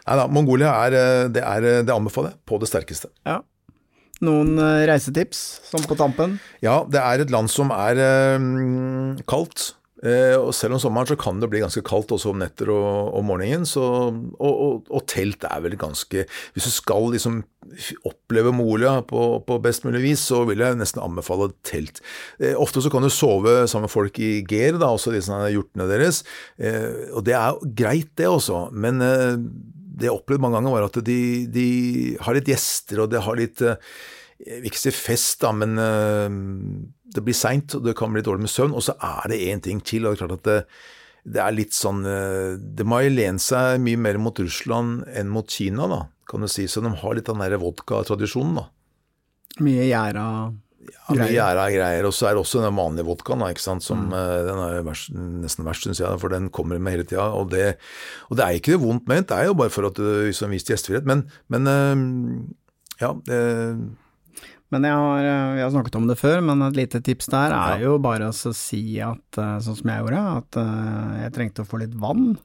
Nei 0.07 0.17
da, 0.21 0.27
Mongolia 0.31 0.73
er 0.85 0.95
det, 1.35 1.43
er 1.43 1.67
det 1.87 1.95
anbefaler 1.95 2.35
jeg 2.35 2.39
på 2.47 2.59
det 2.61 2.69
sterkeste. 2.71 3.11
Ja. 3.27 3.39
Noen 4.25 4.57
eh, 4.61 4.85
reisetips, 4.89 5.43
som 5.69 5.85
på 5.89 5.97
tampen? 5.99 6.39
Ja, 6.61 6.81
det 6.89 7.01
er 7.01 7.23
et 7.23 7.33
land 7.33 7.49
som 7.51 7.73
er 7.73 8.01
mm, 8.41 9.23
kaldt. 9.29 9.71
Eh, 10.01 10.33
og 10.33 10.49
selv 10.57 10.73
om 10.73 10.81
sommeren 10.81 11.05
så 11.11 11.15
kan 11.19 11.37
det 11.37 11.45
bli 11.51 11.59
ganske 11.61 11.83
kaldt 11.85 12.09
også 12.15 12.31
om 12.31 12.39
netter 12.41 12.71
og, 12.73 13.11
om 13.19 13.27
morgenen. 13.29 13.67
Så, 13.69 13.83
og, 14.09 14.51
og, 14.51 14.89
og 14.89 15.05
telt 15.09 15.45
er 15.45 15.61
vel 15.61 15.77
ganske 15.77 16.25
Hvis 16.25 16.65
du 16.65 16.73
skal 16.73 17.11
liksom 17.13 17.43
oppleve 18.09 18.49
Molia 18.55 18.95
på, 19.05 19.21
på 19.45 19.59
best 19.61 19.85
mulig 19.85 20.01
vis, 20.07 20.23
så 20.31 20.41
vil 20.49 20.63
jeg 20.63 20.79
nesten 20.79 21.03
anbefale 21.03 21.51
telt. 21.67 22.01
Eh, 22.41 22.57
ofte 22.57 22.81
så 22.81 22.89
kan 22.93 23.05
du 23.05 23.11
sove 23.13 23.67
sammen 23.69 23.85
med 23.85 23.93
folk 23.93 24.17
i 24.21 24.31
geir, 24.41 24.79
da, 24.81 24.89
også 24.89 25.13
disse 25.13 25.37
hjortene 25.53 25.89
deres. 25.91 26.23
Eh, 26.57 27.13
og 27.13 27.25
det 27.27 27.37
er 27.37 27.61
greit, 27.77 28.09
det 28.17 28.31
også. 28.31 28.65
Men 28.73 29.05
eh, 29.05 29.37
det 29.91 30.07
jeg 30.07 30.15
opplevde 30.15 30.45
mange 30.45 30.59
ganger, 30.59 30.73
var 30.75 30.87
at 30.87 30.99
de, 31.05 31.19
de 31.51 31.67
har 32.23 32.37
litt 32.37 32.49
gjester, 32.51 33.03
og 33.03 33.11
det 33.11 33.23
har 33.25 33.39
litt 33.39 33.63
eh, 33.65 33.91
jeg 34.41 34.63
vil 34.63 34.71
ikke 34.71 34.81
si 34.81 34.93
fest, 34.95 35.41
da, 35.43 35.51
men 35.53 35.77
øh, 35.77 36.37
det 37.13 37.23
blir 37.25 37.37
seint, 37.37 37.75
og 37.77 37.85
det 37.85 37.93
kan 37.99 38.13
bli 38.13 38.23
dårlig 38.25 38.47
med 38.47 38.53
søvn. 38.53 38.73
Og 38.73 38.85
så 38.85 38.95
er 38.97 39.29
det 39.29 39.43
én 39.51 39.61
ting 39.61 39.83
til, 39.85 40.05
og 40.05 40.15
det 40.15 40.17
er 40.17 40.23
klart 40.23 40.39
at 40.39 40.47
det, 40.47 40.57
det 41.35 41.43
er 41.43 41.53
litt 41.53 41.75
sånn 41.77 42.01
øh, 42.09 42.55
Det 42.57 42.85
må 42.87 43.03
jo 43.03 43.11
lene 43.13 43.41
seg 43.41 43.77
mye 43.83 43.99
mer 44.01 44.17
mot 44.17 44.39
Russland 44.41 45.03
enn 45.13 45.29
mot 45.29 45.45
Kina, 45.45 45.85
da, 45.91 46.01
kan 46.29 46.41
du 46.41 46.49
si. 46.49 46.65
Så 46.65 46.81
de 46.81 46.93
har 47.03 47.17
litt 47.17 47.29
den 47.29 47.43
der 47.43 47.59
vodkatradisjonen, 47.61 48.63
da. 48.63 48.67
Mye 49.61 49.85
gjæra 49.89 50.25
Ja, 50.81 51.15
mye 51.15 51.27
gjæra 51.33 51.65
greier. 51.73 52.05
Og 52.09 52.13
så 52.17 52.27
er 52.29 52.35
det 52.37 52.41
også 52.43 52.63
den 52.63 52.75
vanlige 52.79 53.05
vodkaen, 53.05 53.39
da, 53.43 53.49
ikke 53.53 53.63
sant. 53.63 53.83
Som, 53.85 54.07
mm. 54.09 54.15
den 54.47 54.61
er 54.65 54.81
verst, 54.87 55.11
nesten 55.13 55.67
verst, 55.67 55.85
syns 55.85 56.01
jeg, 56.01 56.19
for 56.21 56.33
den 56.33 56.49
kommer 56.49 56.79
med 56.81 56.95
hele 56.97 57.05
tida. 57.07 57.27
Og, 57.37 57.49
det- 57.53 57.77
og 58.29 58.37
det 58.39 58.45
er 58.45 58.57
ikke 58.59 58.73
det 58.75 58.81
vondt 58.85 59.07
ment, 59.11 59.27
det 59.29 59.37
er 59.37 59.49
jo 59.51 59.57
bare 59.59 59.69
for 59.73 59.87
at 59.91 59.95
du 59.99 60.03
har 60.31 60.51
vist 60.53 60.71
gjestfrihet. 60.71 61.05
Men, 61.05 61.25
men 61.53 61.67
øh, 61.67 62.47
ja. 63.01 63.13
Det, 63.25 63.41
Men 64.71 64.85
jeg 64.87 64.95
har, 64.95 65.25
eh, 65.27 65.55
vi 65.57 65.61
har 65.65 65.71
snakket 65.73 65.95
om 65.99 66.05
det 66.07 66.15
før, 66.19 66.39
men 66.47 66.61
et 66.63 66.77
lite 66.79 67.01
tips 67.03 67.27
der 67.33 67.51
er 67.51 67.81
jo 67.83 67.97
bare 67.99 68.29
å 68.31 68.53
si 68.55 68.99
at, 69.03 69.37
eh, 69.37 69.57
sånn 69.59 69.75
som 69.81 69.89
jeg 69.91 69.99
gjorde, 70.05 70.21
at 70.39 70.59
eh, 70.61 71.17
jeg 71.25 71.33
trengte 71.35 71.65
å 71.65 71.67
få 71.67 71.81
litt 71.81 71.93
vann. 71.99 72.37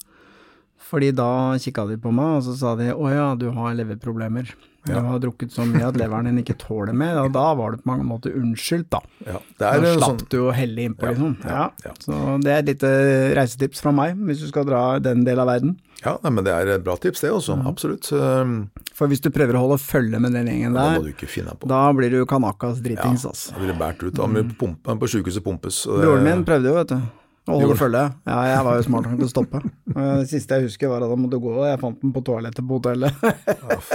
Fordi 0.86 1.12
da 1.14 1.54
kikka 1.58 1.86
de 1.88 1.96
på 2.02 2.10
meg, 2.14 2.38
og 2.40 2.42
så 2.46 2.54
sa 2.58 2.74
de 2.78 2.90
å 2.94 3.06
ja, 3.10 3.28
du 3.38 3.46
har 3.54 3.74
leverproblemer. 3.78 4.50
Du 4.86 4.94
har 4.94 5.18
drukket 5.22 5.52
så 5.52 5.64
mye 5.66 5.86
at 5.88 5.96
leveren 5.98 6.28
din 6.30 6.38
ikke 6.42 6.54
tåler 6.62 6.94
mer, 6.94 7.18
og 7.24 7.32
da 7.34 7.46
var 7.58 7.74
du 7.74 7.82
på 7.82 7.90
mange 7.90 8.04
måter 8.06 8.34
unnskyldt, 8.38 8.88
da. 8.94 9.00
ja, 9.26 9.40
det 9.58 9.70
Da 9.82 9.94
slapp 9.96 10.20
sånn 10.22 10.28
du 10.30 10.38
å 10.46 10.52
helle 10.54 10.86
innpå, 10.86 11.08
liksom. 11.10 11.36
ja, 11.44 11.70
Ja. 11.84 11.92
Så 12.02 12.20
det 12.44 12.52
er 12.54 12.62
et 12.62 12.70
lite 12.70 12.92
reisetips 13.38 13.82
fra 13.82 13.92
meg, 13.92 14.14
hvis 14.28 14.44
du 14.44 14.48
skal 14.52 14.64
dra 14.68 14.84
den 15.02 15.24
del 15.26 15.42
av 15.42 15.50
verden. 15.50 15.76
Ja, 16.04 16.18
nei, 16.22 16.30
men 16.30 16.44
det 16.44 16.52
er 16.52 16.68
et 16.76 16.84
bra 16.84 16.94
tips, 17.00 17.22
det 17.24 17.30
også. 17.32 17.56
Absolutt. 17.66 18.10
Um, 18.12 18.70
For 18.94 19.08
hvis 19.08 19.22
du 19.24 19.30
prøver 19.32 19.56
å 19.56 19.62
holde 19.64 19.78
følge 19.80 20.20
med 20.20 20.32
den 20.36 20.46
gjengen 20.46 20.74
Det 20.76 20.80
må 20.82 20.88
der, 20.92 21.06
du 21.08 21.12
ikke 21.14 21.26
finne 21.28 21.54
på. 21.56 21.66
da 21.68 21.82
blir 21.96 22.10
du 22.12 22.20
kanakas 22.28 22.82
dritings, 22.84 23.24
altså. 23.26 23.54
Da 23.56 23.58
blir 23.62 23.72
det 23.72 23.78
båret 23.80 24.02
ut. 24.04 24.14
Da 24.14 24.26
blir 24.28 24.50
pumpe, 24.60 24.98
på 25.00 25.08
sykehuset 25.08 25.42
pumpes. 25.42 25.86
Broren 25.88 26.22
min 26.22 26.44
prøvde 26.44 26.68
jo, 26.70 26.74
vet 26.78 26.92
du. 26.94 27.00
Å 27.46 27.56
holde 27.60 27.76
følge. 27.78 28.00
Ja, 28.26 28.38
jeg 28.50 28.62
var 28.66 28.78
jo 28.78 28.84
smart 28.88 29.06
nok 29.06 29.20
til 29.20 29.28
å 29.28 29.30
stoppe. 29.30 29.60
Det 29.86 30.26
siste 30.32 30.56
jeg 30.58 30.66
husker 30.66 30.90
var 30.90 31.04
at 31.06 31.12
han 31.12 31.20
måtte 31.22 31.38
gå, 31.42 31.52
og 31.54 31.68
jeg 31.68 31.78
fant 31.78 32.00
den 32.02 32.14
på 32.16 32.22
toalettet 32.26 32.66
på 32.66 32.80
hotellet. 32.80 33.20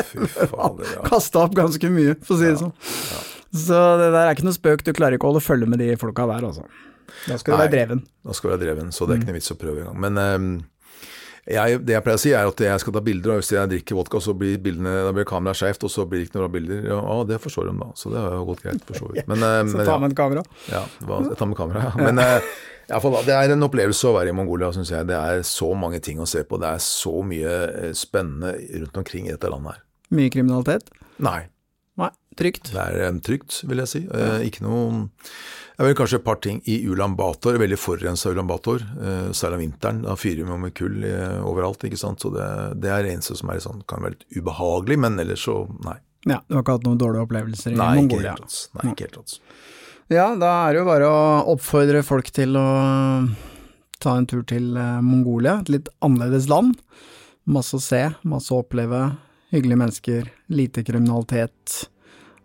Fy 0.08 0.30
fader, 0.54 0.88
ja. 0.94 1.04
Kasta 1.10 1.44
opp 1.44 1.58
ganske 1.60 1.92
mye, 1.92 2.16
for 2.24 2.38
å 2.38 2.40
si 2.40 2.48
det 2.48 2.62
sånn. 2.62 2.72
Så 3.52 3.82
det 4.00 4.08
der 4.14 4.24
er 4.24 4.32
ikke 4.38 4.48
noe 4.48 4.56
spøk, 4.56 4.86
du 4.88 4.94
klarer 4.96 5.20
ikke 5.20 5.28
å 5.28 5.34
holde 5.34 5.44
følge 5.44 5.68
med 5.68 5.84
de 5.84 5.92
folka 6.00 6.30
der, 6.32 6.48
altså. 6.48 6.64
Da 7.28 7.36
skal 7.38 7.52
du 7.52 7.58
Nei. 7.58 7.64
være 7.66 7.74
dreven. 7.76 8.06
Da 8.24 8.36
skal 8.38 8.48
du 8.48 8.54
være 8.56 8.64
dreven, 8.64 8.94
så 8.96 9.08
det 9.08 9.18
er 9.18 9.20
ikke 9.20 9.34
noe 9.34 9.40
vits 9.42 9.52
å 9.52 9.58
prøve 9.60 9.84
engang. 9.84 10.00
Men 10.06 10.22
um, 10.22 10.54
jeg, 11.52 11.82
det 11.84 11.96
jeg 11.98 12.06
pleier 12.06 12.20
å 12.20 12.22
si, 12.22 12.32
er 12.38 12.48
at 12.48 12.64
jeg 12.64 12.82
skal 12.84 12.96
ta 12.96 13.04
bilder, 13.04 13.34
og 13.34 13.42
hvis 13.42 13.52
jeg 13.52 13.72
drikker 13.74 13.98
vodka, 13.98 14.22
så 14.24 14.36
blir 14.38 14.60
bildene, 14.64 14.96
da 15.08 15.12
blir 15.16 15.28
kameraet 15.28 15.60
skjevt, 15.60 15.86
og 15.88 15.92
så 15.92 16.06
blir 16.08 16.22
det 16.22 16.30
ikke 16.30 16.38
noen 16.38 16.46
bra 16.46 16.54
bilder. 16.56 16.84
Ja, 16.88 17.00
å, 17.02 17.22
det 17.28 17.40
forstår 17.44 17.68
de 17.72 17.78
da, 17.82 17.92
så 18.00 18.14
det 18.14 18.24
har 18.24 18.44
gått 18.48 18.64
greit, 18.64 18.84
for 18.88 19.02
så 19.02 19.12
vidt. 19.12 19.28
Men, 19.32 19.44
uh, 19.44 19.62
Så 19.76 19.88
ta 19.88 20.00
med 20.02 20.14
et 20.14 20.20
kamera. 20.24 20.46
Ja, 20.72 20.86
var, 21.10 21.28
jeg 21.28 21.40
tar 21.42 21.52
med 21.52 21.60
kamera, 21.60 21.90
ja. 21.90 21.94
Men 22.00 22.24
eh, 22.24 22.52
hvert 23.00 23.26
det 23.28 23.36
er 23.38 23.54
en 23.54 23.64
opplevelse 23.68 24.10
å 24.10 24.16
være 24.18 24.34
i 24.34 24.36
Mongolia, 24.36 24.72
syns 24.76 24.92
jeg. 24.92 25.08
Det 25.08 25.16
er 25.18 25.42
så 25.48 25.70
mange 25.78 26.02
ting 26.04 26.20
å 26.20 26.28
se 26.30 26.44
på. 26.44 26.60
Det 26.62 26.68
er 26.68 26.84
så 26.84 27.14
mye 27.24 27.56
eh, 27.70 27.94
spennende 27.98 28.54
rundt 28.84 28.98
omkring 29.02 29.28
i 29.30 29.34
dette 29.36 29.50
landet 29.52 29.78
her. 29.78 29.82
Mye 30.18 30.30
kriminalitet. 30.34 30.92
Nei, 31.24 31.48
Nei, 32.00 32.10
trygt. 32.40 32.72
det 32.74 32.82
er 32.84 33.02
eh, 33.08 33.18
trygt, 33.24 33.62
vil 33.70 33.82
jeg 33.84 33.92
si. 33.92 34.02
Eh, 34.12 34.46
ikke 34.50 34.64
noe 34.66 35.08
Det 35.12 35.86
er 35.86 35.88
vel 35.90 35.98
kanskje 35.98 36.20
et 36.20 36.26
par 36.28 36.38
ting 36.44 36.60
i 36.70 36.76
Ulan 36.92 37.16
Bator, 37.18 37.56
veldig 37.58 37.78
forurensa 37.80 38.30
Ulan 38.36 38.50
Bator, 38.50 38.84
eh, 39.02 39.32
særlig 39.34 39.58
om 39.60 39.64
vinteren. 39.66 40.02
Da 40.06 40.16
fyrer 40.20 40.46
vi 40.46 40.58
med 40.68 40.76
kull 40.78 41.04
eh, 41.08 41.40
overalt, 41.48 41.84
ikke 41.88 41.98
sant. 42.00 42.22
Så 42.22 42.30
det, 42.36 42.48
det 42.84 42.92
er 42.94 43.04
det 43.08 43.16
eneste 43.16 43.38
som 43.40 43.50
er 43.54 43.64
sånn, 43.64 43.82
kan 43.90 44.04
være 44.06 44.18
litt 44.20 44.28
ubehagelig, 44.42 45.00
men 45.08 45.20
ellers 45.24 45.48
så 45.48 45.64
nei. 45.88 45.98
Ja, 46.30 46.38
du 46.46 46.54
har 46.54 46.62
ikke 46.62 46.76
hatt 46.78 46.84
noen 46.86 47.00
dårlige 47.02 47.26
opplevelser 47.26 47.74
i 47.74 47.78
Nei, 47.80 47.94
ikke 48.04 48.20
helt. 48.22 48.44
altså. 48.46 48.68
Nei, 48.78 48.92
ikke 48.92 49.08
helt. 49.08 49.18
altså. 49.24 49.40
Ja, 50.12 50.34
da 50.36 50.50
er 50.68 50.74
det 50.74 50.82
jo 50.82 50.88
bare 50.90 51.08
å 51.08 51.20
oppfordre 51.54 52.02
folk 52.04 52.34
til 52.36 52.58
å 52.60 52.68
ta 54.04 54.16
en 54.18 54.26
tur 54.28 54.42
til 54.44 54.74
eh, 54.76 54.98
Mongolia, 55.00 55.62
et 55.62 55.72
litt 55.72 55.88
annerledes 56.04 56.50
land. 56.52 56.82
Masse 57.48 57.78
å 57.78 57.84
se, 57.84 58.02
masse 58.28 58.52
å 58.52 58.60
oppleve. 58.60 59.14
hyggelige 59.52 59.80
mennesker, 59.80 60.28
lite 60.48 60.84
kriminalitet, 60.84 61.86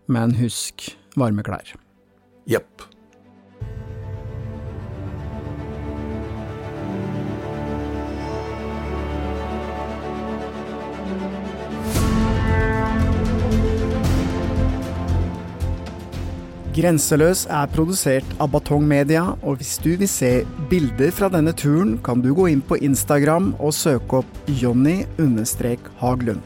men 0.06 0.34
husk 0.38 0.92
varme 1.18 1.42
klær. 1.46 1.74
Jepp. 2.46 2.86
Grenseløs 16.76 17.46
er 17.48 17.70
produsert 17.72 18.32
av 18.36 18.50
Batong 18.52 18.84
Media, 18.84 19.22
og 19.40 19.56
hvis 19.56 19.78
du 19.80 19.94
vil 19.96 20.10
se 20.12 20.44
bilder 20.68 21.08
fra 21.14 21.30
denne 21.32 21.54
turen, 21.56 21.94
kan 22.04 22.20
du 22.20 22.34
gå 22.36 22.50
inn 22.52 22.60
på 22.60 22.76
Instagram 22.84 23.54
og 23.56 23.72
søke 23.72 24.20
opp 24.20 24.50
Jonny-Haglund. 24.60 26.44